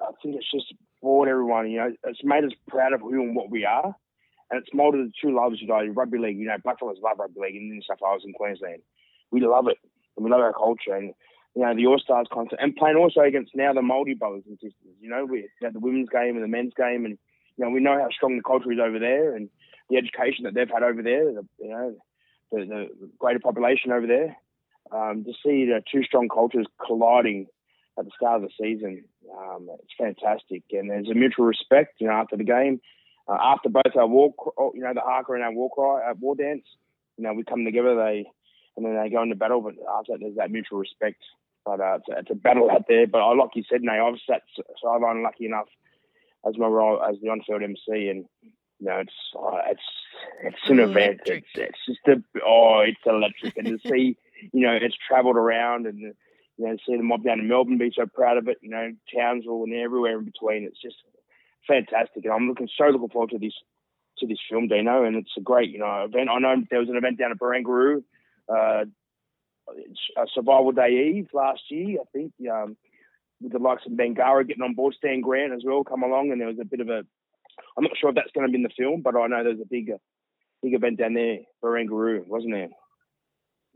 [0.00, 1.70] I think it's just brought everyone.
[1.70, 3.94] You know, it's made us proud of who and what we are,
[4.50, 5.60] and it's molded the true lovers.
[5.60, 6.38] You know, rugby league.
[6.38, 8.82] You know, blackfellas love rugby league in New South Wales and Queensland.
[9.30, 9.78] We love it,
[10.16, 10.94] and we love our culture.
[10.94, 11.12] And
[11.54, 14.58] you know, the All Stars concept, and playing also against now the Maori brothers and
[14.58, 14.94] sisters.
[15.00, 17.18] You know, we had the women's game and the men's game, and
[17.56, 19.48] you know, we know how strong the culture is over there, and
[19.88, 21.32] the education that they've had over there.
[21.32, 21.94] The, you know,
[22.52, 24.36] the, the greater population over there
[24.92, 27.46] um, to see the two strong cultures colliding
[27.98, 29.04] at the start of the season,
[29.36, 30.62] um, it's fantastic.
[30.72, 32.80] And there's a mutual respect, you know, after the game,
[33.28, 34.34] uh, after both our war,
[34.74, 36.64] you know, the haka and our war cry, uh, war dance,
[37.16, 38.26] you know, we come together, they,
[38.76, 39.62] and then they go into battle.
[39.62, 41.22] But after that, there's that mutual respect.
[41.64, 43.06] But uh, it's, a, it's, a, battle out there.
[43.06, 44.42] But I, like you said, Nate, I've sat
[44.82, 45.66] sideline lucky enough
[46.46, 48.26] as my role as the on-field MC, and
[48.78, 49.82] you know, it's uh, it's
[50.44, 51.22] it's an event.
[51.26, 54.16] It's, it's just a oh, it's electric, and to see
[54.52, 56.14] you know, it's travelled around and, you
[56.58, 59.64] know, see the mob down in Melbourne be so proud of it, you know, Townsville
[59.64, 60.64] and everywhere in between.
[60.64, 60.96] It's just
[61.66, 62.24] fantastic.
[62.24, 63.54] And I'm looking, so looking forward to this,
[64.18, 65.04] to this film, Dino.
[65.04, 66.30] And it's a great, you know, event.
[66.30, 68.02] I know there was an event down at Barangaroo,
[68.48, 68.84] uh,
[70.32, 72.76] Survival Day Eve last year, I think, um,
[73.40, 76.40] with the likes of Bangarra getting on board, Stan Grant as well come along, and
[76.40, 77.02] there was a bit of a.
[77.76, 79.60] I'm not sure if that's going to be in the film, but I know there's
[79.60, 79.90] a big,
[80.62, 82.68] big event down there, Barangaroo, wasn't there?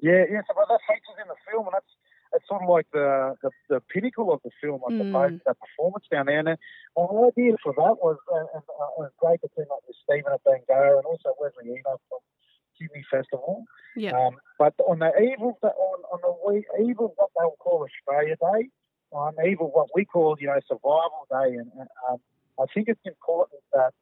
[0.01, 0.43] Yeah, yeah.
[0.49, 1.93] So that features in the film, and that's
[2.33, 5.41] it's sort of like the, the, the pinnacle of the film, I suppose, mm.
[5.47, 6.39] that performance down there.
[6.39, 6.57] And uh,
[6.97, 10.33] my idea for that was, uh, and uh, was great to team up with Stephen
[10.33, 12.23] at Bangarra and also Wesley Enoch from
[12.79, 13.65] Sydney Festival.
[13.97, 14.15] Yeah.
[14.15, 17.87] Um, but on the eve of the, on, on the eve of what they'll call
[17.87, 18.71] Australia Day,
[19.13, 21.73] on the eve of what we call, you know, Survival Day, and
[22.09, 22.19] um,
[22.61, 23.93] I think it's important that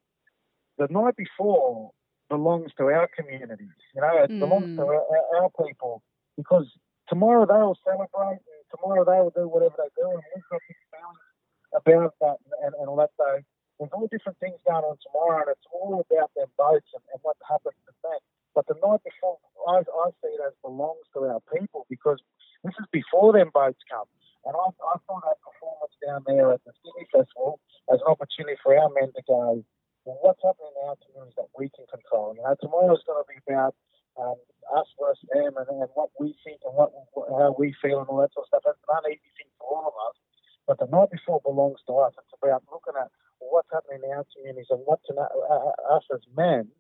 [0.77, 1.93] the night before
[2.29, 3.77] belongs to our communities.
[3.95, 4.41] You know, it mm.
[4.41, 5.05] belongs to our,
[5.41, 6.03] our, people
[6.37, 6.67] because
[7.09, 10.61] tomorrow they will celebrate and tomorrow they will do whatever they do, and we've got
[10.69, 11.25] these feelings
[11.73, 13.11] about that and, and all that.
[13.17, 13.41] So
[13.79, 17.21] there's all different things going on tomorrow, and it's all about them boats and, and
[17.23, 18.21] what happens to them.
[18.55, 19.39] But the night before,
[19.71, 22.19] I, I see it as belongs to our people because
[22.65, 24.11] this is before them boats come.
[24.45, 27.61] And I, I saw that performance down there at the Sydney Festival
[27.93, 29.63] as an opportunity for our men to go,
[30.09, 32.33] well, what's happening now to is that we can control.
[32.33, 33.77] You know, tomorrow's going to be about
[34.17, 34.41] um,
[34.73, 38.25] us versus them and, and what we think and what, how we feel and all
[38.25, 38.65] that sort of stuff.
[38.65, 40.17] That's an easy thing for all of us.
[40.65, 42.17] But the night before belongs to us.
[42.17, 46.09] It's about looking at what's happening in our communities and what can uh, uh, us
[46.09, 46.73] as men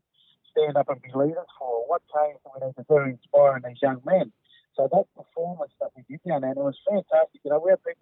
[0.48, 1.84] stand up and be leaders for.
[1.84, 4.32] What change do we need to do inspiring these young men?
[4.76, 7.42] So that performance that we did down there, it was fantastic.
[7.42, 7.97] You know, we had people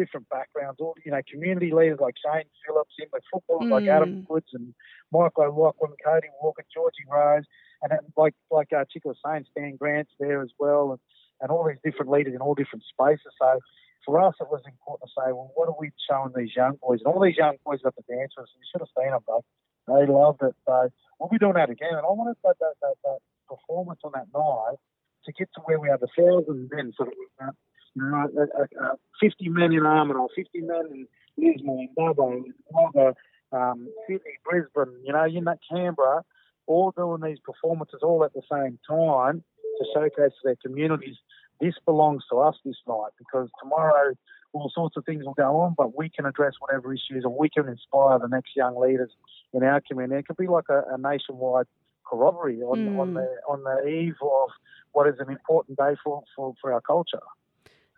[0.00, 3.74] different backgrounds, all you know, community leaders like Shane Phillips, in with footballers mm.
[3.76, 4.74] like Adam Goodes and
[5.12, 7.44] Michael O'Loughlin, Cody Walker, Georgie Rose,
[7.82, 11.00] and then, like like uh, Chico was saying, Stan Grant's there as well, and,
[11.40, 13.32] and all these different leaders in all different spaces.
[13.40, 13.60] So
[14.04, 17.00] for us, it was important to say, well, what are we showing these young boys?
[17.04, 18.48] And all these young boys got the dancers.
[18.56, 19.44] You should have seen them, bro.
[19.88, 20.54] They loved it.
[20.66, 21.92] So we'll be doing that again.
[21.92, 24.78] And I wanted that, that, that, that performance on that night
[25.24, 27.54] to get to where we have a thousand men sort of,
[28.00, 33.14] you know, uh, uh, 50 men in Armidale, 50 men in Lismore, Dubbo, Wagga,
[33.52, 36.24] um, Sydney, Brisbane, you know, in that Canberra,
[36.66, 39.42] all doing these performances all at the same time
[39.78, 41.16] to showcase to their communities.
[41.60, 44.14] This belongs to us this night because tomorrow
[44.52, 47.48] all sorts of things will go on, but we can address whatever issues and we
[47.50, 49.10] can inspire the next young leaders
[49.52, 50.20] in our community.
[50.20, 51.66] It could be like a, a nationwide
[52.04, 52.98] corroboree on, mm.
[52.98, 54.48] on the on the eve of
[54.92, 57.20] what is an important day for, for, for our culture.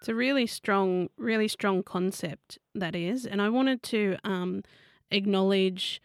[0.02, 4.64] It's a really strong, really strong concept that is, and I wanted to um,
[5.12, 6.02] acknowledge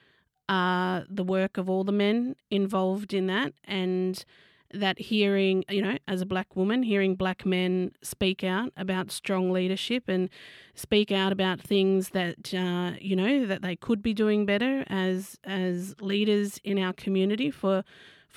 [0.47, 4.23] uh, the work of all the men involved in that, and
[4.71, 9.49] that hearing, you know, as a black woman, hearing black men speak out about strong
[9.49, 10.29] leadership and
[10.75, 15.39] speak out about things that, uh, you know, that they could be doing better as
[15.43, 17.83] as leaders in our community for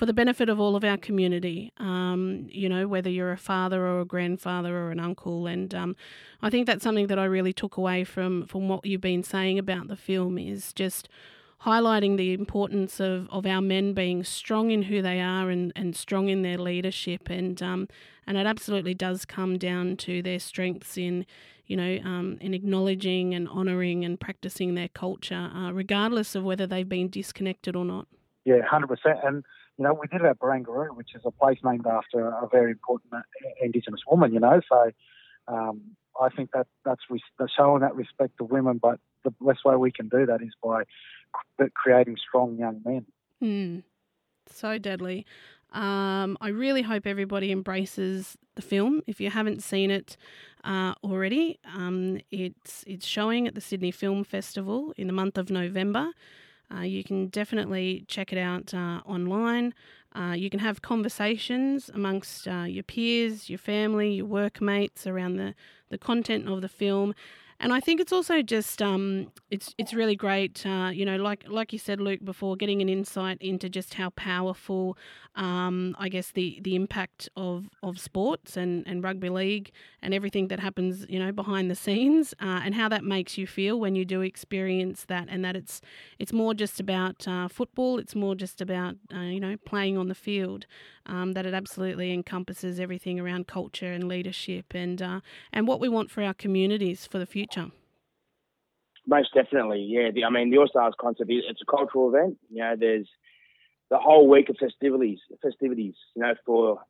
[0.01, 1.71] for the benefit of all of our community.
[1.77, 5.95] Um, you know, whether you're a father or a grandfather or an uncle, and um,
[6.41, 9.59] I think that's something that I really took away from from what you've been saying
[9.59, 11.07] about the film is just
[11.65, 15.95] highlighting the importance of, of our men being strong in who they are and, and
[15.95, 17.29] strong in their leadership.
[17.29, 17.87] And um,
[18.25, 21.27] and it absolutely does come down to their strengths in,
[21.67, 26.65] you know, um, in acknowledging and honouring and practicing their culture, uh, regardless of whether
[26.65, 28.07] they've been disconnected or not.
[28.45, 28.87] Yeah, 100%.
[29.23, 29.43] And,
[29.77, 32.71] you know, we did it at Barangaroo, which is a place named after a very
[32.71, 33.21] important uh,
[33.61, 34.91] Indigenous woman, you know, so
[35.47, 35.81] um,
[36.19, 37.01] I think that that's
[37.55, 40.83] showing that respect to women, but the best way we can do that is by
[41.73, 43.05] creating strong young men.
[43.41, 43.83] Mm,
[44.51, 45.25] so deadly.
[45.71, 49.01] Um, I really hope everybody embraces the film.
[49.07, 50.17] If you haven't seen it
[50.65, 55.49] uh, already, um, it's it's showing at the Sydney Film Festival in the month of
[55.49, 56.09] November.
[56.73, 59.73] Uh, you can definitely check it out uh, online.
[60.13, 65.55] Uh, you can have conversations amongst uh, your peers, your family, your workmates around the,
[65.89, 67.13] the content of the film.
[67.63, 71.45] And I think it's also just um, it's it's really great, uh, you know, like
[71.47, 74.97] like you said, Luke, before, getting an insight into just how powerful,
[75.35, 79.71] um, I guess the the impact of, of sports and, and rugby league
[80.01, 83.45] and everything that happens, you know, behind the scenes, uh, and how that makes you
[83.45, 85.81] feel when you do experience that, and that it's
[86.17, 90.07] it's more just about uh, football, it's more just about uh, you know playing on
[90.07, 90.65] the field,
[91.05, 95.19] um, that it absolutely encompasses everything around culture and leadership and uh,
[95.53, 97.71] and what we want for our communities for the future future.
[99.07, 100.11] Most definitely, yeah.
[100.13, 102.37] The, I mean, the All Stars concept it's a cultural event.
[102.49, 103.07] You know, there's
[103.89, 105.95] the whole week of festivities, festivities.
[106.15, 106.81] You know, for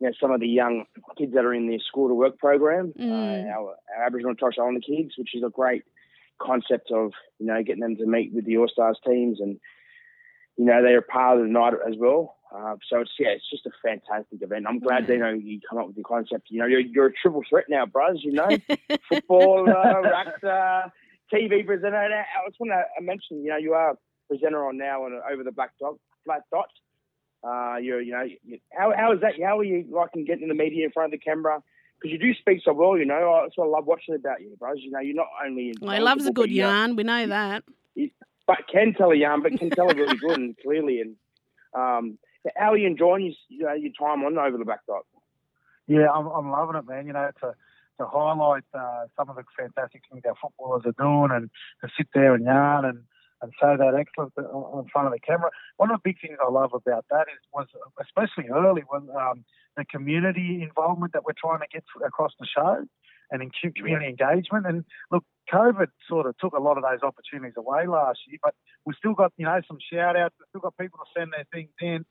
[0.00, 0.84] you know some of the young
[1.18, 3.44] kids that are in the school to work program, uh, mm.
[3.44, 5.82] uh, our, our, Aboriginal and Torres Strait Islander kids, which is a great
[6.40, 9.58] concept of you know getting them to meet with the All Stars teams and
[10.56, 12.35] you know they're part of the night as well.
[12.54, 14.66] Uh, so it's yeah, it's just a fantastic event.
[14.68, 16.46] I'm glad you know you come up with the concept.
[16.48, 18.22] You know, you're, you're a triple threat now, bros.
[18.22, 18.48] You know,
[19.08, 19.68] football,
[20.14, 20.92] actor,
[21.32, 21.96] TV presenter.
[21.96, 23.96] I just want to mention, you know, you are a
[24.28, 26.68] presenter on now on over the black dot, black dot.
[27.42, 29.34] Uh, you're, you know, you, how how is that?
[29.42, 31.62] How are you liking getting in the media in front of the camera?
[32.00, 33.40] Because you do speak so well, you know.
[33.42, 34.76] That's what I love watching about you, bros.
[34.78, 35.74] You know, you're not only.
[35.80, 36.94] Well, he loves a good yarn.
[36.94, 37.64] We know that.
[38.46, 41.00] But can tell a yarn, but can tell it really good and clearly.
[41.00, 41.16] And
[41.74, 42.18] um,
[42.54, 45.04] how are you enjoying your, your time on over the black dot?
[45.86, 47.06] Yeah, I'm, I'm loving it, man.
[47.06, 47.54] You know, to
[47.98, 51.50] to highlight uh, some of the fantastic things our footballers are doing, and
[51.82, 53.00] to sit there and yarn and
[53.42, 55.50] and show that excellence in front of the camera.
[55.76, 57.66] One of the big things I love about that is was
[58.00, 59.44] especially early was um,
[59.76, 62.84] the community involvement that we're trying to get across the show
[63.30, 64.66] and in community engagement.
[64.66, 68.54] And look, COVID sort of took a lot of those opportunities away last year, but
[68.84, 70.34] we've still got you know some shout outs.
[70.38, 72.04] We've still got people to send their things in.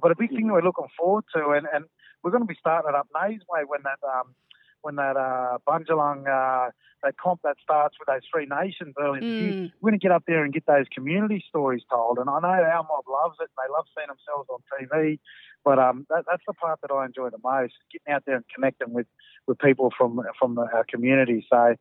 [0.00, 1.84] But a big thing that we're looking forward to, and, and
[2.22, 4.34] we're going to be starting it up Nays way when that um,
[4.82, 6.70] when that uh, Bundjalung uh,
[7.02, 9.52] that comp that starts with those three nations early in the year.
[9.52, 9.72] Mm.
[9.80, 12.18] We're going to get up there and get those community stories told.
[12.18, 13.50] And I know our mob loves it.
[13.56, 15.18] They love seeing themselves on TV.
[15.64, 18.44] But um, that, that's the part that I enjoy the most, getting out there and
[18.54, 19.06] connecting with,
[19.46, 21.46] with people from from the, our community.
[21.48, 21.74] So,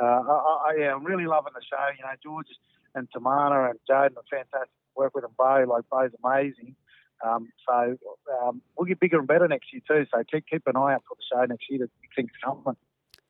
[0.00, 1.84] uh, I, I, yeah, I'm really loving the show.
[1.96, 2.46] You know, George
[2.94, 4.70] and Tamana and Jaden are fantastic.
[4.96, 5.64] Work with them, Bo.
[5.68, 6.76] Like Bo's amazing.
[7.24, 7.96] Um, so
[8.42, 10.06] um, we'll get bigger and better next year too.
[10.12, 11.80] So keep keep an eye out for the show next year.
[11.80, 12.76] Big things coming.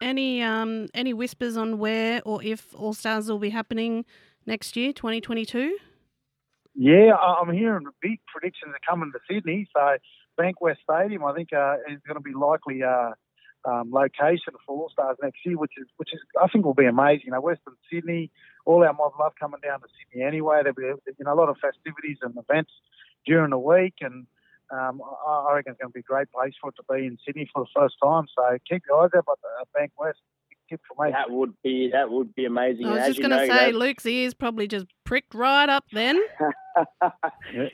[0.01, 4.05] any um, any whispers on where or if All Stars will be happening
[4.47, 5.77] next year, 2022?
[6.75, 9.69] Yeah, I'm hearing big predictions are coming to Sydney.
[9.75, 9.97] So
[10.39, 13.13] Bankwest Stadium, I think, uh, is going to be likely uh,
[13.65, 16.87] um, location for All Stars next year, which is which is I think will be
[16.87, 17.27] amazing.
[17.27, 18.31] You know, Western Sydney,
[18.67, 20.63] all our mob love coming down to Sydney anyway.
[20.63, 22.73] There'll be you know a lot of festivities and events
[23.27, 24.27] during the week, and
[24.71, 27.19] um, I reckon it's going to be a great place for it to be in
[27.25, 28.27] Sydney for the first time.
[28.37, 29.25] So keep your eyes out
[29.61, 30.15] at Bankwest
[30.69, 31.13] tip for me.
[31.13, 32.87] That would be that would be amazing.
[32.87, 36.21] I was just going to say, Luke's ears probably just pricked right up then.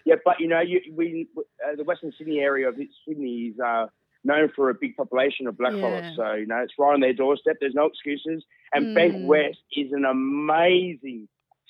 [0.05, 3.87] yeah, but you know, you, we uh, the Western Sydney area of Sydney is uh,
[4.25, 6.03] known for a big population of blackfellas.
[6.03, 6.17] Yeah.
[6.17, 7.57] So you know, it's right on their doorstep.
[7.61, 8.45] There's no excuses.
[8.73, 8.95] And mm.
[8.95, 11.29] Bank West is an amazing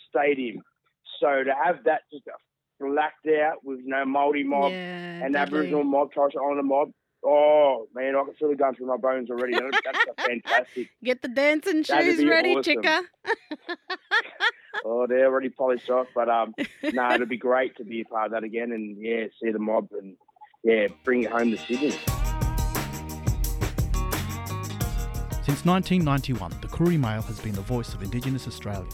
[0.09, 0.63] stadium.
[1.21, 2.25] So to have that just
[2.81, 6.91] blacked out with you know Māori mob yeah, and Aboriginal mob, Torres Islander mob,
[7.23, 9.53] Oh man, I can feel it going through my bones already.
[9.53, 10.89] That's fantastic.
[11.05, 12.63] Get the dancing shoes ready, awesome.
[12.63, 13.03] Chica.
[14.85, 16.55] oh, they're already polished off, but um,
[16.93, 19.59] no, it'll be great to be a part of that again, and yeah, see the
[19.59, 20.17] mob and
[20.65, 21.91] yeah, bring it home to Sydney.
[25.43, 28.89] Since 1991, the Koori Mail has been the voice of Indigenous Australia.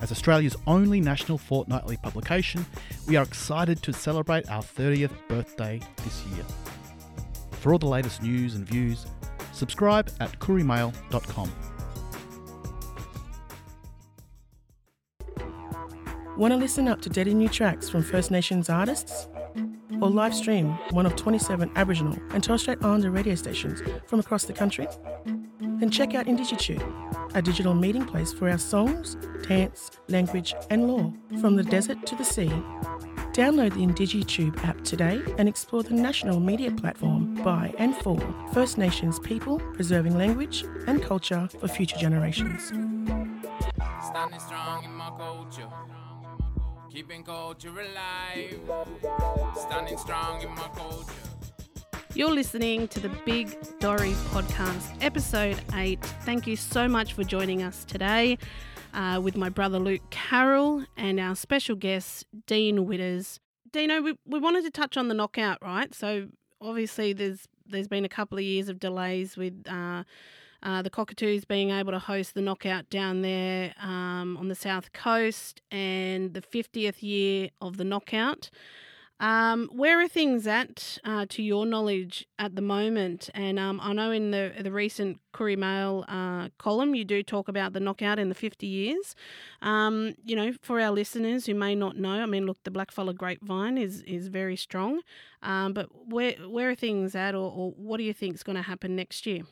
[0.00, 2.66] As Australia's only national fortnightly publication,
[3.06, 6.44] we are excited to celebrate our 30th birthday this year.
[7.52, 9.06] For all the latest news and views,
[9.52, 11.50] subscribe at koorimail.com.
[16.36, 19.28] Want to listen up to daily new tracks from First Nations artists?
[20.02, 24.44] Or live stream one of 27 Aboriginal and Torres Strait Islander radio stations from across
[24.44, 24.88] the country?
[25.24, 26.82] Then check out Indigitube,
[27.34, 29.16] a digital meeting place for our songs,
[29.46, 32.52] dance, language, and law from the desert to the sea
[33.34, 38.16] Download the IndigiTube app today and explore the national media platform by and for
[38.52, 42.68] First Nations people preserving language and culture for future generations.
[42.68, 45.68] Standing strong in my culture,
[46.92, 48.60] keeping culture alive.
[49.56, 51.33] Standing strong in my culture.
[52.16, 56.00] You're listening to the Big Dorrie podcast, episode 8.
[56.24, 58.38] Thank you so much for joining us today
[58.92, 63.40] uh, with my brother Luke Carroll and our special guest, Dean Widders.
[63.72, 65.92] Dino, we, we wanted to touch on the knockout, right?
[65.92, 66.28] So
[66.60, 70.04] obviously there's there's been a couple of years of delays with uh,
[70.62, 74.92] uh, the Cockatoos being able to host the knockout down there um, on the south
[74.92, 78.50] coast and the 50th year of the knockout.
[79.20, 83.30] Um, where are things at, uh, to your knowledge, at the moment?
[83.32, 87.48] And um, I know in the the recent Koori Mail uh, column, you do talk
[87.48, 89.14] about the knockout in the 50 years.
[89.62, 93.14] Um, you know, for our listeners who may not know, I mean, look, the Blackfella
[93.16, 95.00] grapevine is is very strong.
[95.42, 98.56] Um, but where where are things at, or, or what do you think is going
[98.56, 99.42] to happen next year?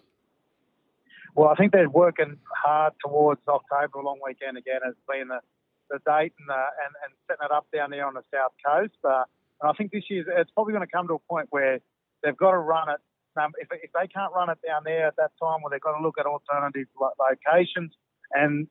[1.34, 5.40] Well, I think they're working hard towards October a long weekend again as being the,
[5.88, 8.98] the date and, and and setting it up down there on the south coast.
[9.04, 9.24] Uh,
[9.62, 11.78] and I think this year it's probably going to come to a point where
[12.22, 13.00] they've got to run it.
[13.40, 15.96] Um, if, if they can't run it down there at that time, well, they've got
[15.96, 17.94] to look at alternative locations.
[18.34, 18.66] And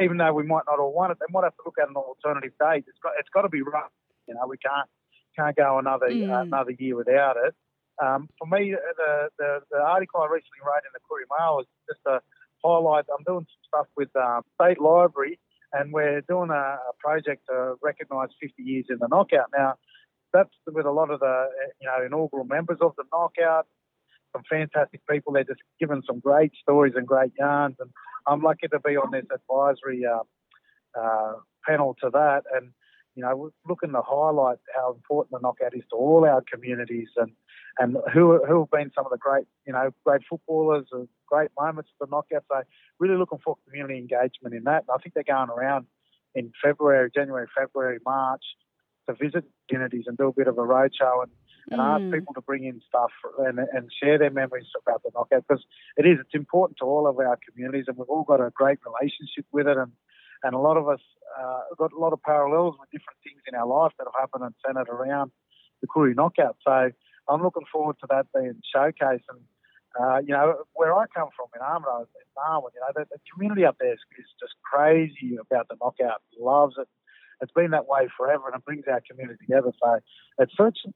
[0.00, 1.96] even though we might not all want it, they might have to look at an
[1.96, 2.84] alternative date.
[2.86, 3.88] It's got it's got to be run.
[4.28, 4.88] You know, we can't
[5.36, 6.30] can't go another mm.
[6.30, 7.54] uh, another year without it.
[8.02, 11.66] Um, for me, the, the, the article I recently wrote in the Koori Mail was
[11.88, 12.20] just a
[12.64, 13.04] highlight.
[13.06, 15.38] I'm doing some stuff with uh, State Library,
[15.72, 19.50] and we're doing a, a project to recognise 50 years in the knockout.
[19.56, 19.74] Now,
[20.34, 21.46] that's with a lot of the
[21.80, 23.66] you know inaugural members of the knockout.
[24.34, 25.32] Some fantastic people.
[25.32, 27.88] They're just giving some great stories and great yarns, and
[28.26, 31.34] I'm lucky to be on this advisory uh, uh,
[31.66, 32.42] panel to that.
[32.52, 32.72] And
[33.14, 37.30] you know, looking to highlight how important the knockout is to all our communities, and
[37.78, 41.50] and who who have been some of the great you know great footballers and great
[41.56, 42.44] moments of the knockout.
[42.50, 42.62] So
[42.98, 44.84] really looking for community engagement in that.
[44.88, 45.86] And I think they're going around
[46.34, 48.42] in February, January, February, March
[49.08, 51.32] to visit communities and do a bit of a roadshow and,
[51.70, 51.84] and mm.
[51.84, 55.64] ask people to bring in stuff and, and share their memories about the knockout because
[55.96, 58.78] it is it's important to all of our communities and we've all got a great
[58.84, 59.92] relationship with it and
[60.42, 61.00] and a lot of us
[61.40, 64.44] uh, got a lot of parallels with different things in our life that have happened
[64.44, 65.30] and centered around
[65.80, 66.56] the Koori knockout.
[66.62, 66.90] So
[67.28, 69.40] I'm looking forward to that being showcased and.
[69.94, 73.18] Uh, you know, where I come from in Armidale, in Darwin, you know, the, the
[73.32, 76.88] community up there is, is just crazy about the knockout, loves it,
[77.40, 79.72] it's been that way forever and it brings our community together.
[79.82, 80.00] So
[80.38, 80.52] it's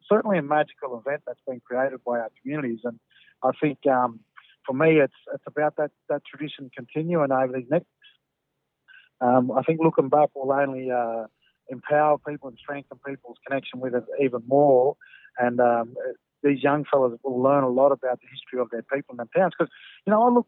[0.08, 2.80] certainly a magical event that's been created by our communities.
[2.84, 2.98] And
[3.42, 4.20] I think um,
[4.66, 7.86] for me, it's it's about that, that tradition continuing over these next.
[9.20, 11.24] Um, I think looking back will only uh,
[11.68, 14.96] empower people and strengthen people's connection with it even more.
[15.38, 15.94] And um,
[16.42, 19.42] these young fellas will learn a lot about the history of their people and their
[19.42, 19.54] towns.
[19.58, 19.72] Because,
[20.06, 20.46] you know, I look,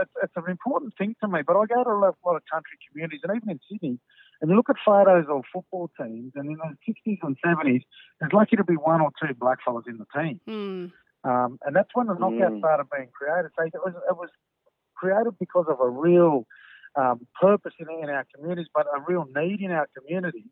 [0.00, 2.78] it's, it's, an important thing to me, but I go to a lot of country
[2.90, 3.98] communities, and even in Sydney,
[4.42, 7.82] and you look at photos of football teams, and in the 60s and 70s,
[8.20, 10.40] there's likely to be one or two black fellas in the team.
[10.48, 10.92] Mm.
[11.24, 12.58] Um, and that's when the knockout mm.
[12.58, 13.52] started being created.
[13.56, 14.30] So it was, it was
[14.96, 16.44] created because of a real
[16.96, 20.50] um, purpose in, in our communities, but a real need in our communities.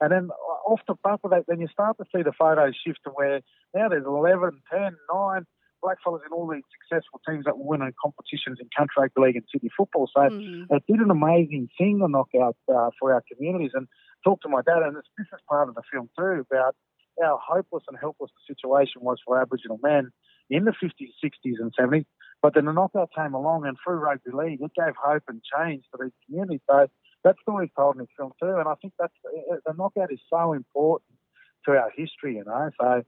[0.00, 0.30] And then
[0.66, 3.42] off the back of that, then you start to see the photos shift to where
[3.74, 4.80] now there's 11, 10,
[5.12, 5.46] 9
[5.82, 9.44] blackfellas in all these successful teams that win in competitions in country rugby league and
[9.52, 10.08] City football.
[10.12, 10.74] So mm-hmm.
[10.74, 13.72] it did an amazing thing, the knockout, uh, for our communities.
[13.74, 13.86] And
[14.24, 16.74] talk to my dad, and this, this is part of the film too, about
[17.20, 20.10] how hopeless and helpless the situation was for Aboriginal men
[20.50, 22.06] in the 50s, 60s, and 70s.
[22.40, 25.84] But then the knockout came along, and through rugby league, it gave hope and change
[25.90, 26.60] to these communities.
[26.70, 26.86] So
[27.24, 30.52] that story's told in this film too, and I think that's the knockout is so
[30.52, 31.18] important
[31.66, 32.70] to our history, you know.
[32.80, 33.02] So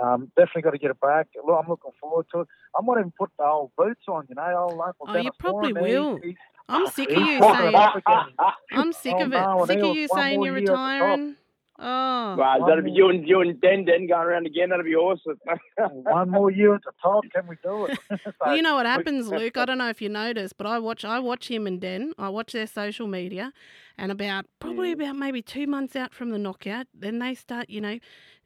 [0.00, 1.28] um, definitely got to get it back.
[1.36, 2.48] Look, I'm looking forward to it.
[2.76, 4.66] I might even put the old boots on, you know.
[4.68, 6.20] Old local oh, you probably will.
[6.68, 7.74] I'm sick of you saying.
[8.72, 9.66] I'm sick of it.
[9.66, 11.36] Sick of you saying you're retiring.
[11.76, 14.68] Oh, wow, that'll be you and you and Den Den going around again.
[14.68, 15.40] That'll be awesome.
[16.04, 17.98] one more year at the top, can we do it?
[18.24, 19.56] so, well, you know what happens, Luke.
[19.56, 22.12] I don't know if you noticed, but I watch I watch him and Den.
[22.16, 23.52] I watch their social media,
[23.98, 27.80] and about probably about maybe two months out from the knockout, then they start, you
[27.80, 27.98] know,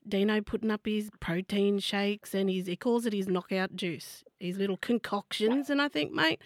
[0.09, 4.59] Dino putting up his protein shakes and his he calls it his knockout juice, his
[4.59, 6.41] little concoctions, and I think, mate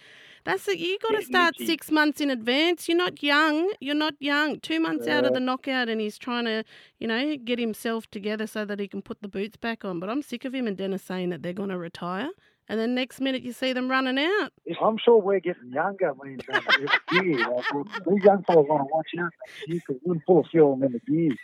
[0.45, 0.79] that's it.
[0.79, 2.89] You got to start six months in advance.
[2.89, 3.71] You're not young.
[3.79, 4.59] You're not young.
[4.59, 5.35] Two months out of uh.
[5.35, 6.63] the knockout, and he's trying to,
[6.99, 9.99] you know, get himself together so that he can put the boots back on.
[9.99, 12.29] But I'm sick of him and Dennis saying that they're going to retire.
[12.69, 14.51] And then next minute you see them running out.
[14.81, 16.11] I'm sure we're getting younger.
[16.11, 16.61] I mean, uh,
[17.11, 17.65] year, like,
[18.07, 19.31] these young fellas want to watch out
[19.67, 20.01] you because
[20.45, 21.37] a few of them in the gears.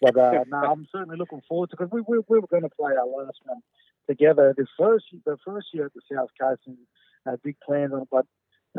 [0.00, 2.68] But uh, no, I'm certainly looking forward to because we, we, we were going to
[2.68, 3.62] play our last one
[4.06, 4.54] together.
[4.56, 6.76] The first the first year at the South Coast and
[7.24, 8.26] had big plans on it, but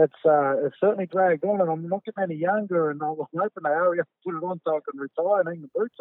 [0.01, 3.27] it's uh, it's certainly dragged on, and I'm not getting any younger, and I was
[3.35, 5.95] hoping they hurry up put it on so I can retire and hang the boots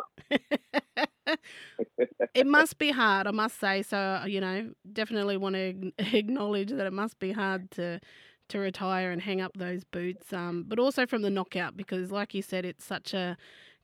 [1.29, 1.39] up.
[2.35, 3.83] it must be hard, I must say.
[3.83, 8.01] So you know, definitely want to acknowledge that it must be hard to
[8.49, 10.33] to retire and hang up those boots.
[10.33, 13.37] Um, but also from the knockout because, like you said, it's such a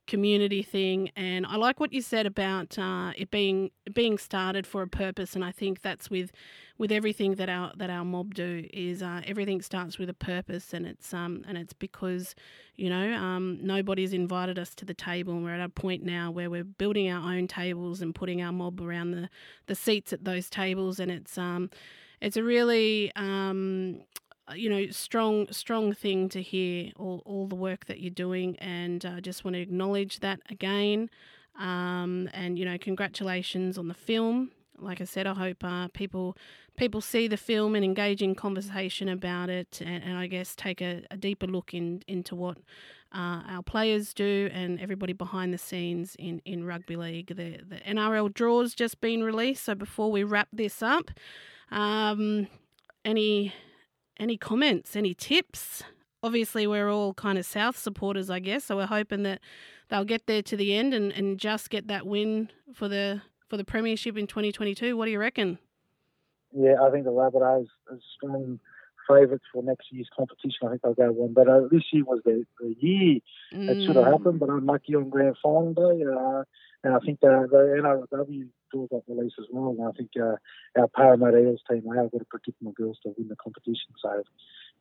[0.05, 4.81] community thing and I like what you said about uh, it being being started for
[4.81, 6.31] a purpose and I think that's with
[6.77, 10.73] with everything that our that our mob do is uh, everything starts with a purpose
[10.73, 12.35] and it's um and it's because
[12.75, 16.29] you know um, nobody's invited us to the table and we're at a point now
[16.29, 19.29] where we're building our own tables and putting our mob around the
[19.67, 21.69] the seats at those tables and it's um
[22.23, 24.01] it's a really um,
[24.55, 29.05] you know, strong, strong thing to hear all, all the work that you're doing, and
[29.05, 31.09] I uh, just want to acknowledge that again.
[31.57, 34.51] Um, and you know, congratulations on the film.
[34.79, 36.35] Like I said, I hope uh, people
[36.75, 40.81] people see the film and engage in conversation about it, and, and I guess take
[40.81, 42.57] a, a, deeper look in, into what
[43.13, 47.27] uh, our players do and everybody behind the scenes in, in rugby league.
[47.27, 51.11] The, the NRL draws just been released, so before we wrap this up,
[51.71, 52.47] um,
[53.05, 53.53] any
[54.17, 55.83] any comments, any tips?
[56.21, 59.41] Obviously, we're all kind of South supporters, I guess, so we're hoping that
[59.89, 63.57] they'll get there to the end and, and just get that win for the for
[63.57, 64.95] the premiership in 2022.
[64.97, 65.59] What do you reckon?
[66.55, 68.59] Yeah, I think the Rabbitohs are strong
[69.07, 70.67] favourites for next year's competition.
[70.67, 71.33] I think they'll go one.
[71.33, 73.19] But uh, this year was the, the year
[73.53, 73.69] mm.
[73.69, 76.03] it should have happened, but unlucky on grand final day.
[76.05, 76.43] Uh,
[76.83, 79.75] and I think the, the NRLW doors got released as well.
[79.77, 80.35] And I think uh,
[80.79, 83.91] our Parramatta Eels team, they have got a predictable girls to win the competition.
[84.01, 84.23] So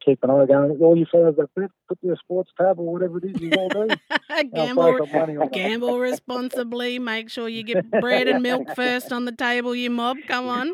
[0.04, 0.78] keep an eye going.
[0.80, 3.68] All you fellas that bet, put your sports tab or whatever it is you all
[3.68, 3.88] do.
[4.54, 5.06] gamble,
[5.52, 6.98] gamble responsibly.
[6.98, 10.16] Make sure you get bread and milk first on the table, you mob.
[10.26, 10.72] Come on.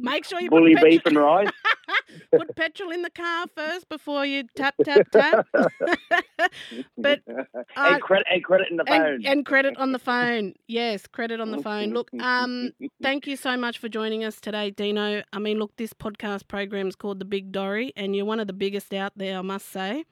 [0.00, 1.48] Make sure you Bully put beef and rice.
[2.30, 5.46] put petrol in the car first before you tap, tap, tap.
[6.98, 7.44] but uh,
[7.76, 9.06] and, credit, and credit in the phone.
[9.06, 10.54] And, and credit on the phone.
[10.66, 11.92] Yes, credit on the phone.
[11.92, 12.70] Look, um,
[13.02, 15.22] thank you so much for joining us today, Dino.
[15.32, 18.46] I mean, look, this podcast program is called The Big Dorrie, and you're one of
[18.46, 20.04] the biggest out there, I must say.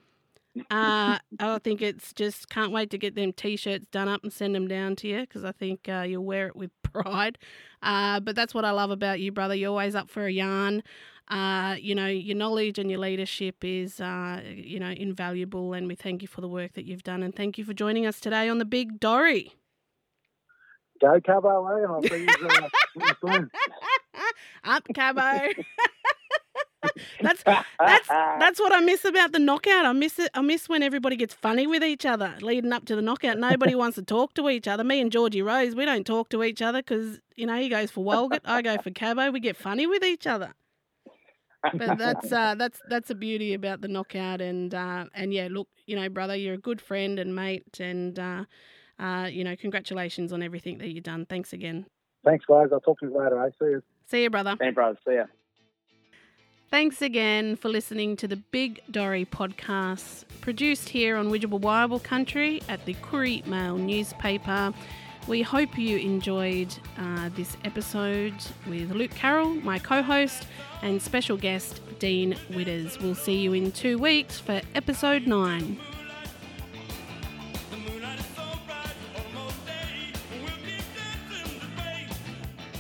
[0.71, 4.55] Uh, I think it's just can't wait to get them t-shirts done up and send
[4.55, 7.39] them down to you because I think uh, you'll wear it with pride.
[7.83, 9.55] Uh, but that's what I love about you, brother.
[9.55, 10.83] You're always up for a yarn.
[11.29, 15.72] Uh, you know, your knowledge and your leadership is, uh, you know, invaluable.
[15.72, 17.22] And we thank you for the work that you've done.
[17.22, 19.53] And thank you for joining us today on the Big Dorrie.
[21.01, 21.87] Go Cabo, eh?
[21.87, 23.51] I'll see you uh, soon.
[24.64, 25.53] Up Cabo.
[27.20, 29.85] That's that's that's what I miss about the knockout.
[29.85, 30.31] I miss it.
[30.35, 33.39] I miss when everybody gets funny with each other leading up to the knockout.
[33.39, 34.85] Nobody wants to talk to each other.
[34.85, 37.91] Me and Georgie Rose, we don't talk to each other because you know he goes
[37.91, 39.31] for Walgett, I go for Cabo.
[39.31, 40.55] We get funny with each other.
[41.75, 45.69] But that's uh, that's that's a beauty about the knockout, and uh, and yeah, look,
[45.87, 48.45] you know, brother, you're a good friend and mate, and uh,
[48.99, 51.27] uh, you know, congratulations on everything that you've done.
[51.27, 51.87] Thanks again.
[52.25, 52.69] Thanks, guys.
[52.73, 53.39] I'll talk to you later.
[53.39, 53.51] I eh?
[53.59, 53.83] see you.
[54.07, 54.57] See you, brother.
[54.59, 54.99] Thanks, brother.
[55.07, 55.25] See ya.
[56.69, 62.61] Thanks again for listening to the Big Dorrie podcast, produced here on Widjabul Wia-bal Country
[62.69, 64.75] at the Koori Mail newspaper.
[65.29, 68.35] We hope you enjoyed uh, this episode
[68.68, 70.47] with Luke Carroll, my co host,
[70.83, 73.01] and special guest Dean Widders.
[73.01, 75.81] We'll see you in two weeks for episode 9.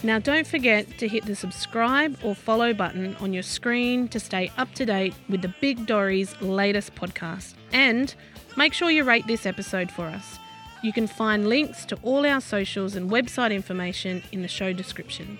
[0.04, 4.52] Now, don't forget to hit the subscribe or follow button on your screen to stay
[4.56, 7.54] up to date with the Big Dorrie's latest podcast.
[7.72, 8.14] And
[8.56, 10.38] make sure you rate this episode for us.
[10.86, 15.36] You can find links to all our socials and website information in the show description.